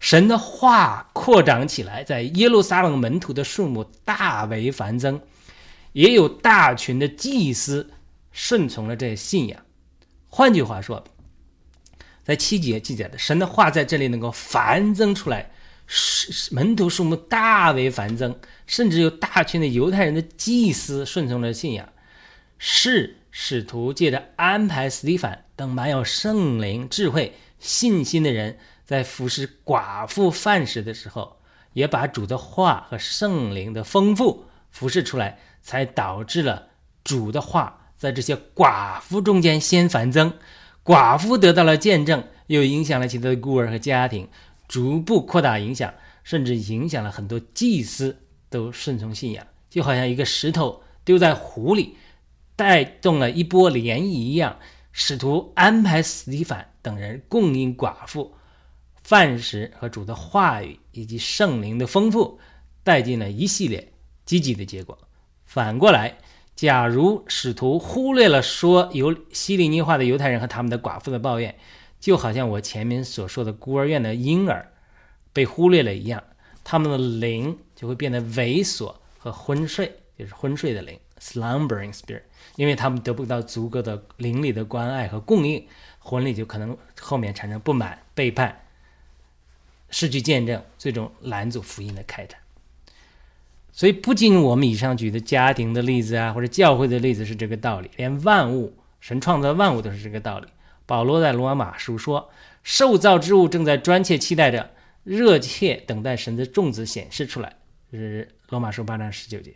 [0.00, 5.20] 神的话扩张起来，在耶路撒冷门徒的数目大为繁增，
[5.92, 7.90] 也有大群的祭司。
[8.40, 9.64] 顺从了这信仰，
[10.28, 11.02] 换句话说，
[12.22, 15.50] 在七节记载的神的话在这里能够繁增出来，
[16.52, 21.92] 门徒数目大为繁增，甚至有大群的犹太人的祭司顺从了信仰，
[22.58, 31.40] 是使徒借着安排斯蒂凡等满有圣灵、智慧、信心的人，在服侍寡妇饭食的时候，
[31.72, 36.68] 也把主的话和圣灵的丰富服侍出来，才导致了
[37.02, 37.74] 主的话。
[37.98, 40.32] 在这些寡妇中间先繁增，
[40.84, 44.28] 寡妇得到了见证，又影响了其他的孤儿和家庭，
[44.68, 45.92] 逐步扩大影响，
[46.22, 48.16] 甚至影响了很多祭司
[48.48, 51.96] 都顺从信仰，就好像一个石头丢在湖里，
[52.54, 54.56] 带动了一波涟漪一样。
[54.92, 58.34] 使徒安排斯蒂凡等人供应寡妇
[59.02, 62.38] 饭食和主的话语以及圣灵的丰富，
[62.84, 63.92] 带进了一系列
[64.24, 64.96] 积极的结果。
[65.44, 66.16] 反过来。
[66.58, 71.54] 假如使徒忽略了说犹西里尼化的犹太人和他们的寡妇的抱怨，
[72.00, 74.72] 就好像我前面所说的孤儿院的婴儿
[75.32, 76.20] 被忽略了一样，
[76.64, 82.22] 他们的灵就会变得猥琐和昏睡，就是昏睡的灵 （slumbering spirit），
[82.56, 85.64] 因为他们得不到足够的灵里的关爱和供应，
[86.00, 88.62] 魂里就可能后面产生不满、背叛、
[89.90, 92.40] 失去见证，最终拦阻福音的开展。
[93.78, 100.48] 所以，不仅我们以上举的家庭的例子啊，或者教会的例子是这个道理，连万物神创造万物都是这个道理。
[100.84, 102.28] 保罗在罗马书说
[102.64, 104.68] ：“受造之物正在专切期待着，
[105.04, 107.54] 热切等待神的种子显示出来。”
[107.92, 109.54] 是罗马书八章十九节。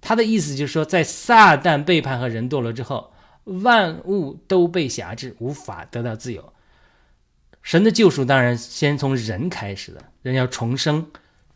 [0.00, 3.12] 他的意思就是说，在撒旦背叛和人堕落之后，
[3.44, 6.50] 万物都被辖制，无法得到自由。
[7.60, 11.06] 神的救赎当然先从人开始的，人要重生，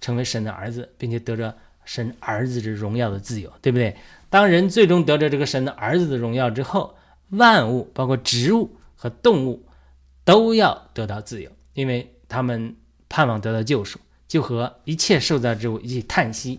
[0.03, 3.97] 成为神的儿子，并且得着神儿子之荣耀的自由，对不对？
[4.31, 6.97] 当人最终得着这个神的儿子的荣耀之后，
[7.31, 8.77] 万物包括植物。
[8.97, 9.67] 和动物
[10.25, 12.75] 都要得到自由，因为他们
[13.07, 16.59] 盼望得到救赎，就和一切受造之物一起叹息，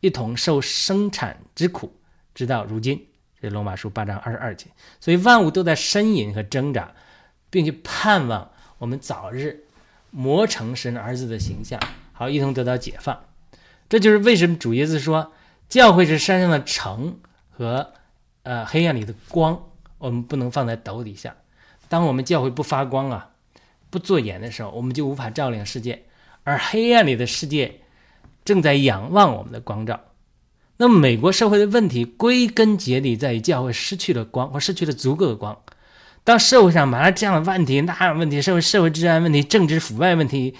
[0.00, 1.92] 一同受生产之苦，
[2.34, 3.06] 直到如今。
[3.40, 4.66] 这罗马书八章二十二节。
[4.98, 6.92] 所以万物都在呻吟和挣扎，
[7.50, 9.66] 并且盼望我们早日
[10.10, 11.78] 磨成神儿子的形象，
[12.12, 13.25] 好一同得到解放。
[13.88, 15.32] 这就是为什么主耶稣说，
[15.68, 17.18] 教会是山上的城
[17.50, 17.92] 和
[18.42, 19.60] 呃黑暗里的光，
[19.98, 21.34] 我们不能放在斗底下。
[21.88, 23.30] 当我们教会不发光啊，
[23.90, 26.04] 不做眼的时候，我们就无法照亮世界，
[26.42, 27.80] 而黑暗里的世界
[28.44, 30.00] 正在仰望我们的光照。
[30.78, 35.56] 那么，美国社会的问题归根结底在于教会失去了光，或失去了足够的光。
[36.24, 40.56] 当社会上满了这样的问题、那样问题、社会社会治安问题、政治腐败问题，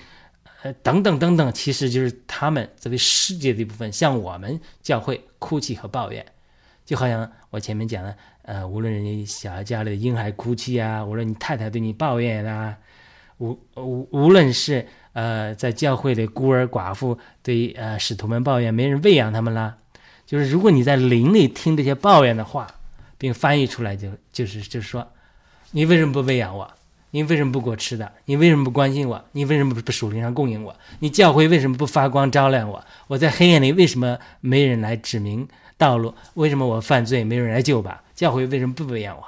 [0.63, 6.25] 呃等等等等，其实就是他们作为世界的一部分，向我们教会哭泣和抱怨，
[6.85, 8.17] 就好像我前面讲的。
[8.47, 12.77] 呃，无论人家小孩家里的婴孩哭泣啊，无论你太太对你抱怨啊，
[13.39, 19.79] 无无无论是呃在教会的孤儿寡妇对呃使徒们抱怨没人喂养他们啦，
[20.25, 22.69] 就是如果你在灵里听这些抱怨的话，
[23.19, 25.05] 并翻译出来，就就是就是说，
[25.73, 26.73] 你为什么不喂养我？
[27.17, 28.13] 你为什么不给我吃的？
[28.27, 29.25] 你为什么不关心我？
[29.33, 30.77] 你为什么不属灵上供应我？
[30.99, 32.85] 你教会为什么不发光照亮我？
[33.07, 35.49] 我在黑暗里为什么没人来指明
[35.79, 36.15] 道路？
[36.35, 38.05] 为什么我犯罪没人来救吧？
[38.15, 39.25] 教会为什么不喂养我？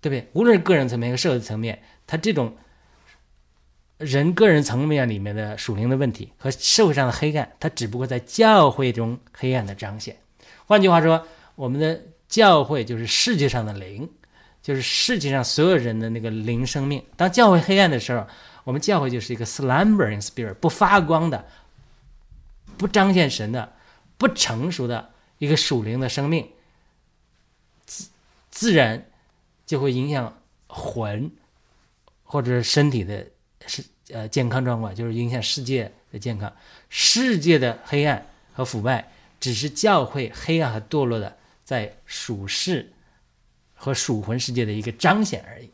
[0.00, 0.28] 对不对？
[0.32, 2.56] 无论是个人层面和社会层面，他这种
[3.98, 10.16] 人个人层面里面的属灵的问题和社会上的黑暗，它只不过在教会中黑暗的彰显。
[10.66, 14.10] 换句话说，我们的教会就是世界上的灵，
[14.62, 17.04] 就是世界上所有人的那个灵生命。
[17.16, 18.26] 当教会黑暗的时候，
[18.64, 21.44] 我们教会就是一个 slumbering spirit，不发光的、
[22.78, 23.72] 不彰显神的、
[24.16, 26.48] 不成熟的一个属灵的生命。
[27.84, 28.08] 自
[28.50, 29.10] 自然
[29.66, 31.30] 就会影响魂
[32.22, 33.26] 或者身体的
[33.66, 36.52] 是呃健康状况，就是影响世界的健康。
[36.88, 39.10] 世界的黑暗和腐败，
[39.40, 42.92] 只是教会黑暗和堕落的在属世
[43.82, 45.68] 和属魂世界的一个彰显而已。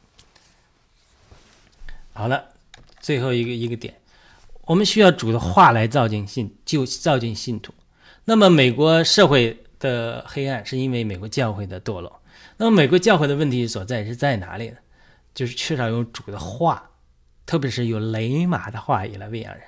[2.14, 2.42] 好了，
[3.00, 3.94] 最后一个一个点，
[4.64, 7.74] 我们需要主的话来造进信，就造进信徒。
[8.24, 12.22] 那么美国社会的黑暗，是因为美国教会的堕落。
[12.56, 14.78] 那么，美国教会的问题所在是在哪里呢？
[15.34, 16.90] 就是缺少用主的话，
[17.44, 19.62] 特别是有雷马的话语来喂养人。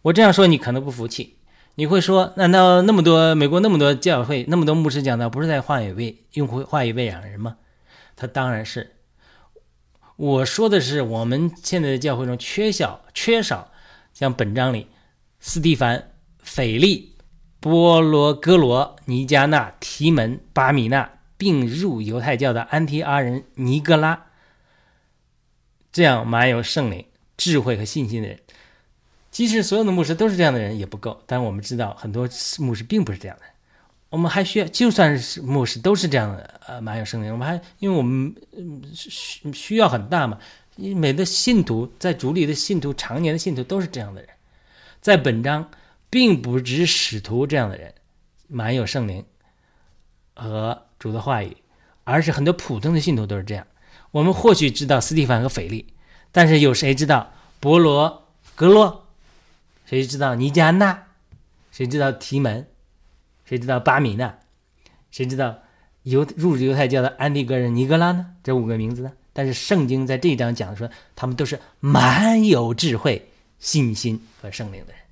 [0.00, 1.36] 我这样说，你可能不服气，
[1.74, 7.58] 你会说：难道那么多美国那么多教会，那么多牧师讲道，不是在话语喂用话语喂养人吗？
[8.16, 8.96] 他当然是。
[10.16, 13.72] 我说的是，我们现在的教会中缺少缺少
[14.12, 14.88] 像本章里
[15.40, 17.16] 斯蒂凡、斐利、
[17.60, 21.10] 波罗哥罗、尼加纳、提门、巴米纳。
[21.36, 24.26] 并入犹太教的安提阿人尼格拉，
[25.92, 27.04] 这样满有圣灵、
[27.36, 28.38] 智慧和信心的人，
[29.32, 31.22] 即使所有的牧师都是这样的人也不够。
[31.26, 32.28] 但我们知道很多
[32.60, 33.53] 牧师并不是这样的人，
[34.14, 37.32] 我们还需要，就算是牧师都是这样的，呃，蛮有圣灵。
[37.32, 38.32] 我们还因为我们
[38.94, 40.38] 需需要很大嘛，
[40.76, 44.30] 因为每个信徒在主里的信徒、常年的信徒都是这样的人。
[45.00, 45.68] 在本章，
[46.10, 47.92] 并不只使徒这样的人
[48.46, 49.24] 蛮有圣灵
[50.34, 50.82] 和。
[50.96, 51.54] 主的话语，
[52.04, 53.66] 而是很多普通的信徒都是这样。
[54.10, 55.92] 我们或许知道斯蒂凡和腓力，
[56.32, 59.04] 但是有谁知道伯罗格洛？
[59.84, 61.08] 谁知道尼加纳？
[61.70, 62.66] 谁知道提门？
[63.44, 64.38] 谁知道巴米纳？
[65.10, 65.58] 谁知道
[66.02, 68.26] 犹入犹太教的安提格人尼格拉呢？
[68.42, 69.12] 这五个名字呢？
[69.32, 73.28] 但是圣经在这一章讲说，他们都是满有智慧、
[73.58, 75.02] 信心和圣灵的人。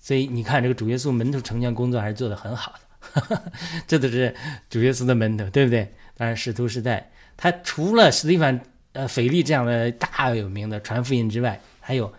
[0.00, 3.42] 所以你看，这个主耶稣门徒成全工作还是做得很好的。
[3.86, 4.34] 这都是
[4.70, 5.92] 主耶稣的门徒，对不对？
[6.16, 8.60] 当然，使徒时代，他除了史蒂凡、
[8.92, 12.12] 呃，腓力这样的大有名的传福音之外，还有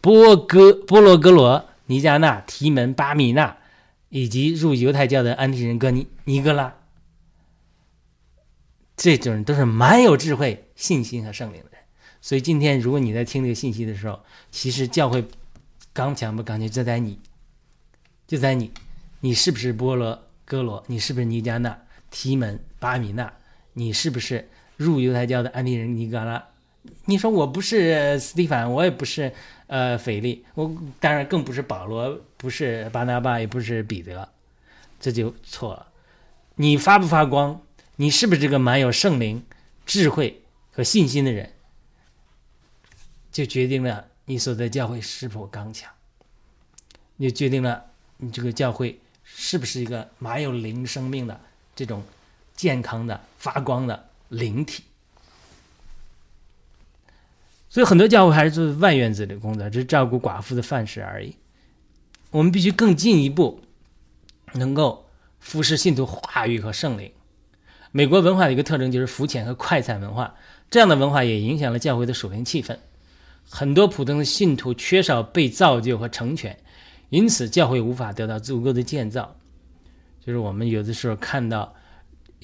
[0.00, 3.56] 波哥、波罗格罗、尼加纳、提门、巴米纳，
[4.14, 6.72] 以及入犹太教的安提人哥尼尼格拉，
[8.96, 11.80] 这种人都是蛮有智慧、信心和圣灵的人。
[12.20, 14.20] 所以，今天如果你在听这个信息的时候，
[14.52, 15.26] 其实教会
[15.92, 17.18] 刚强不刚强就在你，
[18.24, 18.70] 就在你。
[19.18, 20.84] 你是不是波罗哥罗？
[20.86, 21.76] 你是不是尼加纳、
[22.12, 23.32] 提门、巴米纳，
[23.72, 26.50] 你是不是入犹太教的安提人尼格拉？
[27.06, 29.32] 你说我不是斯蒂凡，我也不是
[29.66, 34.28] 呃腓力，我当然更不是保罗，不是巴拿巴，也不是彼得，
[35.00, 35.88] 这就错了。
[36.56, 37.60] 你发不发光？
[37.96, 39.44] 你是不是这个满有圣灵、
[39.86, 41.52] 智慧和信心的人？
[43.30, 45.90] 就决定了你所在教会是否刚强，
[47.16, 47.84] 也决定了
[48.18, 51.40] 你这个教会是不是一个满有灵生命的
[51.74, 52.02] 这种
[52.54, 54.84] 健康的发光的灵体。
[57.74, 61.34] 所以很多教会还是做外院子的工作，只是照顾寡妇的饭食而已。
[62.30, 63.60] 我们必须更进一步，
[64.52, 65.04] 能够
[65.40, 67.10] 服侍信徒话语和圣灵。
[67.90, 70.32] 美国文化的一个特征就是肤浅和快餐文化，
[70.70, 72.78] 这样的文化也影响了教会的属灵气氛。
[73.50, 76.56] 很多普通的信徒缺少被造就和成全，
[77.10, 79.34] 因此教会无法得到足够的建造。
[80.24, 81.74] 就是我们有的时候看到。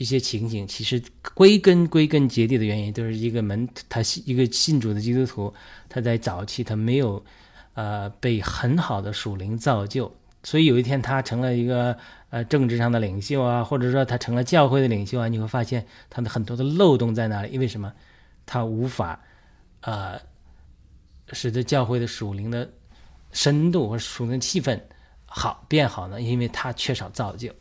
[0.01, 1.01] 一些情景，其实
[1.35, 5.53] 归根归根结底的原因，都是一个门，他一个信主的基督徒，
[5.91, 7.23] 他在早期他没有，
[7.75, 10.11] 呃，被很好的属灵造就，
[10.43, 11.95] 所以有一天他成了一个
[12.31, 17.53] 呃政治上的领袖啊，或者说他成了教会的领袖啊，你会发现他的很多的漏洞在哪里？
[17.53, 17.93] 因为什么？
[18.47, 19.21] 他无法，
[19.83, 20.19] 呃，
[21.35, 22.67] 使得教会的属灵的
[23.33, 24.81] 深度和属灵气氛
[25.27, 26.23] 好变好呢？
[26.23, 27.53] 因为他缺少造就。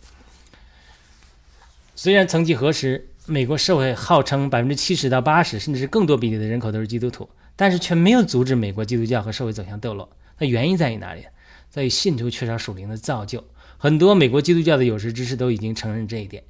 [2.02, 7.28] 虽然曾几何时，美国社会号称百分之七十到八十，甚至是更多比例的人口都是基督徒，
[7.58, 10.10] 但是却没有阻止美国基督教和社会走向堕落。
[10.38, 11.26] 那原因在于哪里？
[11.70, 13.44] 在于信徒缺少属灵的造就。
[13.78, 16.42] 很多美国基督教的有识之士都已经承认这一点。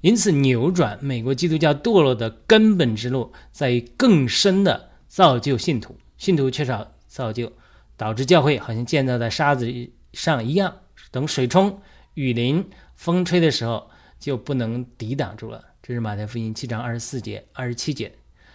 [0.00, 5.94] 因此，扭转美国基督教堕落的根本之路，在于更深的造就信徒。
[6.16, 7.52] 信徒缺少造就，
[7.98, 9.70] 导致教会好像建造在沙子
[10.14, 10.74] 上一样，
[11.10, 11.78] 等水冲、
[12.14, 13.90] 雨淋、风吹的时候。
[14.18, 15.64] 就不能抵挡住了。
[15.82, 18.12] 这是马太福音七章二十四节、二十七节。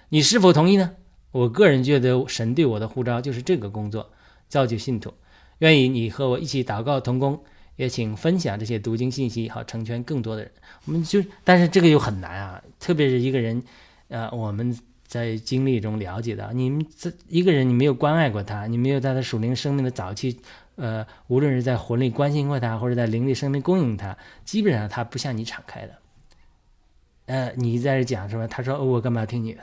[0.09, 0.95] 你是否同意呢？
[1.31, 4.11] 我个人觉得神对我的呼召就是这个工作，
[4.47, 5.13] 造就信徒。
[5.59, 7.43] 愿意你和我一起祷告同工，
[7.75, 10.51] 也请分享这些读经信息，好成全更多的人。
[10.85, 13.61] 我们就，但是这个又很难啊，特别是一个人，
[14.07, 20.39] 呃，我们在经历中了解到，你们这一个人，你没有关爱过他，你没有在他属灵生命的早期。
[20.79, 25.93] 呃，无论是在魂里关心过他，或者在灵力生命供应他，基本上他不向你敞开的。
[27.25, 28.47] 呃，你在这讲什么？
[28.47, 29.61] 他说：“哦，我干嘛要听你的？”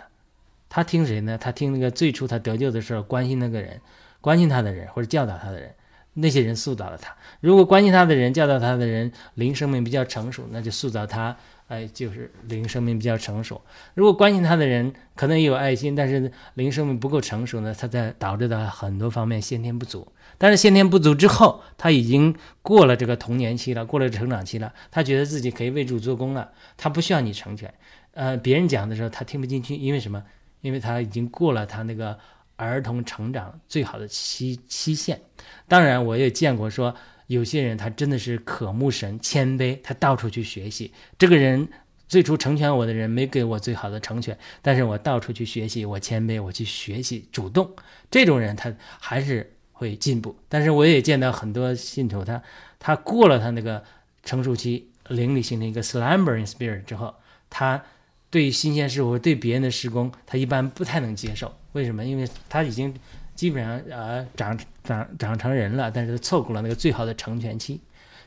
[0.69, 1.39] 他听谁呢？
[1.39, 3.81] 他听那个最初他得救的时候关心那个人、
[4.21, 5.75] 关心他的人或者教导他的人，
[6.14, 7.17] 那些人塑造了他。
[7.41, 11.37] 如果关心他的人、教导他的人灵生命比较成熟，那就塑造他。
[11.69, 13.61] 哎，就是灵生命比较成熟。
[13.95, 17.75] 如果关心他的人可能也有爱心，但是灵生命不够成熟呢？
[17.77, 20.07] 他在导致他很多方面先天不足。
[20.39, 24.72] 但是先天不足之后，他已经过了这个童年期了，过了成长期了。
[24.91, 27.72] 他觉得自己可以为主做工了，他不需要你成全。
[28.12, 30.22] 呃，别人讲的时候他听不进去，因为什么？
[30.61, 32.18] 因为他已经过了他那个
[32.57, 35.20] 儿童成长最好的期期限。
[35.68, 36.95] 当然，我也见过说
[37.26, 40.93] 有些人他真的是渴慕神、谦卑，他到处去学习。
[41.18, 41.68] 这个人
[42.09, 47.70] 最初成全我的人没给我最好的成全，但是我到处去学习，我谦卑，我去学习，主动。
[48.11, 49.51] 这种人他还是。
[49.79, 52.43] 会进步，但是我也见到很多信徒，他
[52.79, 53.85] 他过了他那个
[54.22, 57.14] 成熟期，灵里形成一个 slumbering spirit 之后，
[57.51, 57.83] 他
[58.31, 61.55] 对新鲜事物、对别人的施工，他一般不太能接受。
[61.72, 62.03] 为什么？
[62.03, 62.95] 因为他已经
[63.35, 67.79] 基本上呃长长长成人了，但是错过了那个最好的成全期。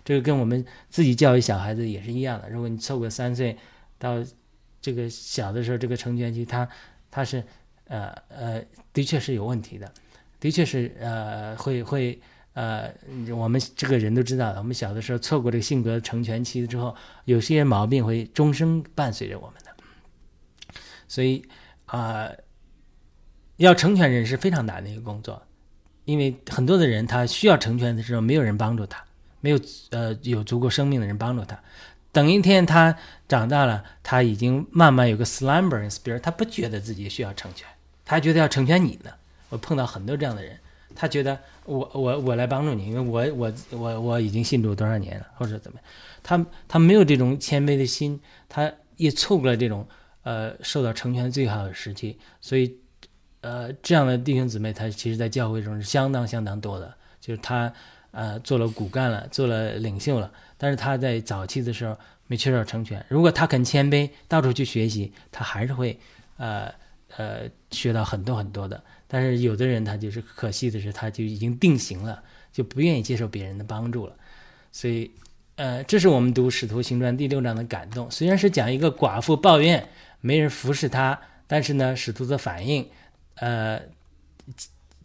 [0.05, 2.47] 这个跟我们自己教育小孩子也是一样的。
[2.49, 3.57] 如果你错过三岁
[3.97, 4.23] 到
[4.79, 6.69] 这个小的时候，这个成全期，他
[7.09, 7.43] 他是
[7.85, 9.91] 呃呃，的确是有问题的。
[10.39, 12.19] 的确是，呃，会会，
[12.53, 12.89] 呃，
[13.35, 14.59] 我们这个人都知道的。
[14.59, 19.75] 我们小的时候错过这个性格成全期之后，有些毛病会终生伴随着我们的。
[21.07, 21.43] 所以，
[21.87, 22.29] 啊，
[23.57, 25.41] 要成全人是非常难的一个工作，
[26.05, 29.03] 因为很多的人他需要成全的时候，没有人帮助他，
[29.41, 29.59] 没有
[29.89, 31.59] 呃有足够生命的人帮助他。
[32.11, 32.95] 等一天他
[33.27, 37.67] 长大了，他已经慢慢有个 slumbering spirit，他不觉得自己需要成全，
[38.05, 39.11] 他觉得要成全你呢。
[39.49, 40.57] 我碰到很多这样的人，
[40.95, 45.85] 他觉得我我我来帮助你，因为我我我我已经信主多少年了，或者怎么样，
[46.23, 49.87] 他他没有这种谦卑的心，他也错过了这种
[50.23, 52.75] 呃受到成全最好的时期，所以
[53.41, 57.71] 呃这样的弟兄姊妹，他其实在教会中是相当相当多的，就是他
[58.11, 61.97] 呃做了骨干了，做了领袖了，但是他在早期的时候
[62.27, 65.97] 没缺少成全，如果他肯谦卑，到处去学习，他还是会
[66.37, 66.71] 呃
[67.15, 68.83] 呃学到很多很多的。
[69.11, 74.15] 但是有的人他就是可惜的是，他就已经定型了，就不愿意接受别人的帮助了。
[74.71, 75.09] 所以，
[75.55, 78.09] 呃，这是我们读《使徒行传》第六章的感动。
[78.11, 79.89] 虽然是讲一个寡妇抱怨
[80.21, 82.87] 没人服侍她，但是呢，使徒的反应，
[83.35, 83.81] 呃，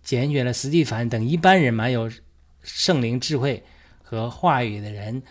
[0.03, 2.11] 拣选了斯蒂凡等一般人蛮有
[2.63, 3.65] 圣灵智慧
[4.03, 5.23] 和话语的人，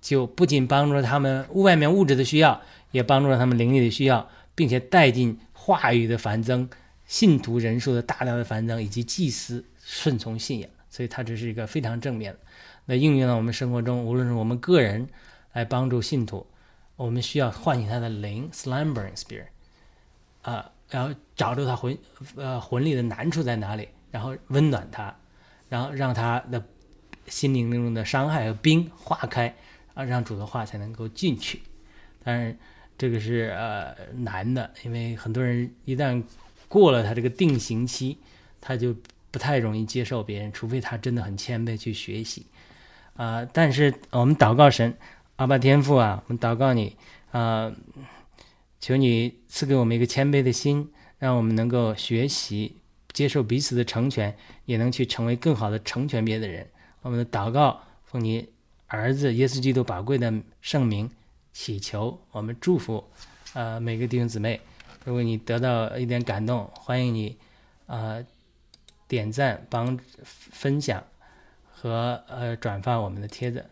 [0.00, 2.62] 就不仅帮助了他们外面物质的需要，
[2.92, 6.70] 也帮助了他们灵力的需要，并且带进话语的繁增、
[7.10, 10.70] 信徒人数的大量的繁增，以及祭司顺从信仰。
[10.88, 12.38] 所以，它这是一个非常正面的。
[12.84, 15.08] 那应用到我们生活中，无论是我们个人
[15.52, 16.46] 来帮助信徒，
[16.94, 19.46] 我们需要唤醒他的灵 （slumbering spirit），
[20.42, 21.98] 啊，然后找出他魂
[22.36, 25.12] 呃魂里的难处在哪里，然后温暖他，
[25.68, 26.64] 然后让他的
[27.26, 29.52] 心灵中的伤害和冰化开，
[29.94, 31.60] 啊，让主的话才能够进去。
[32.22, 32.56] 但是
[32.96, 36.22] 这个是呃难的，因为很多人一旦
[36.70, 38.16] 过了他这个定型期，
[38.60, 38.94] 他就
[39.32, 42.46] 不太容易接受别人，除非他真的很谦卑去学习。
[43.16, 43.44] 啊！
[43.52, 44.96] 但是我们祷告神，
[45.36, 46.96] 阿爸天父啊，我们祷告你
[47.32, 47.70] 啊，
[48.80, 52.76] 求你赐给我们一个谦卑的心，让我们能够学习
[53.12, 56.66] 接受彼此的成全，也能去成为更好的成全别的人。
[57.02, 58.48] 我们的祷告奉你
[58.86, 61.10] 儿子耶稣基督宝贵的圣名
[61.52, 63.04] 祈求，我们祝福
[63.52, 64.60] 呃每个弟兄姊妹。
[65.04, 67.36] 如果你得到一点感动，欢迎你
[67.86, 68.24] 啊
[69.06, 71.02] 点赞帮分享。
[71.72, 73.64] 和呃转发我们的帖子，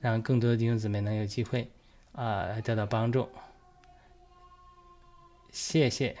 [0.00, 1.70] 让更多的弟兄姊妹能有机会
[2.10, 3.28] 啊得到帮助。
[5.52, 6.16] 谢谢。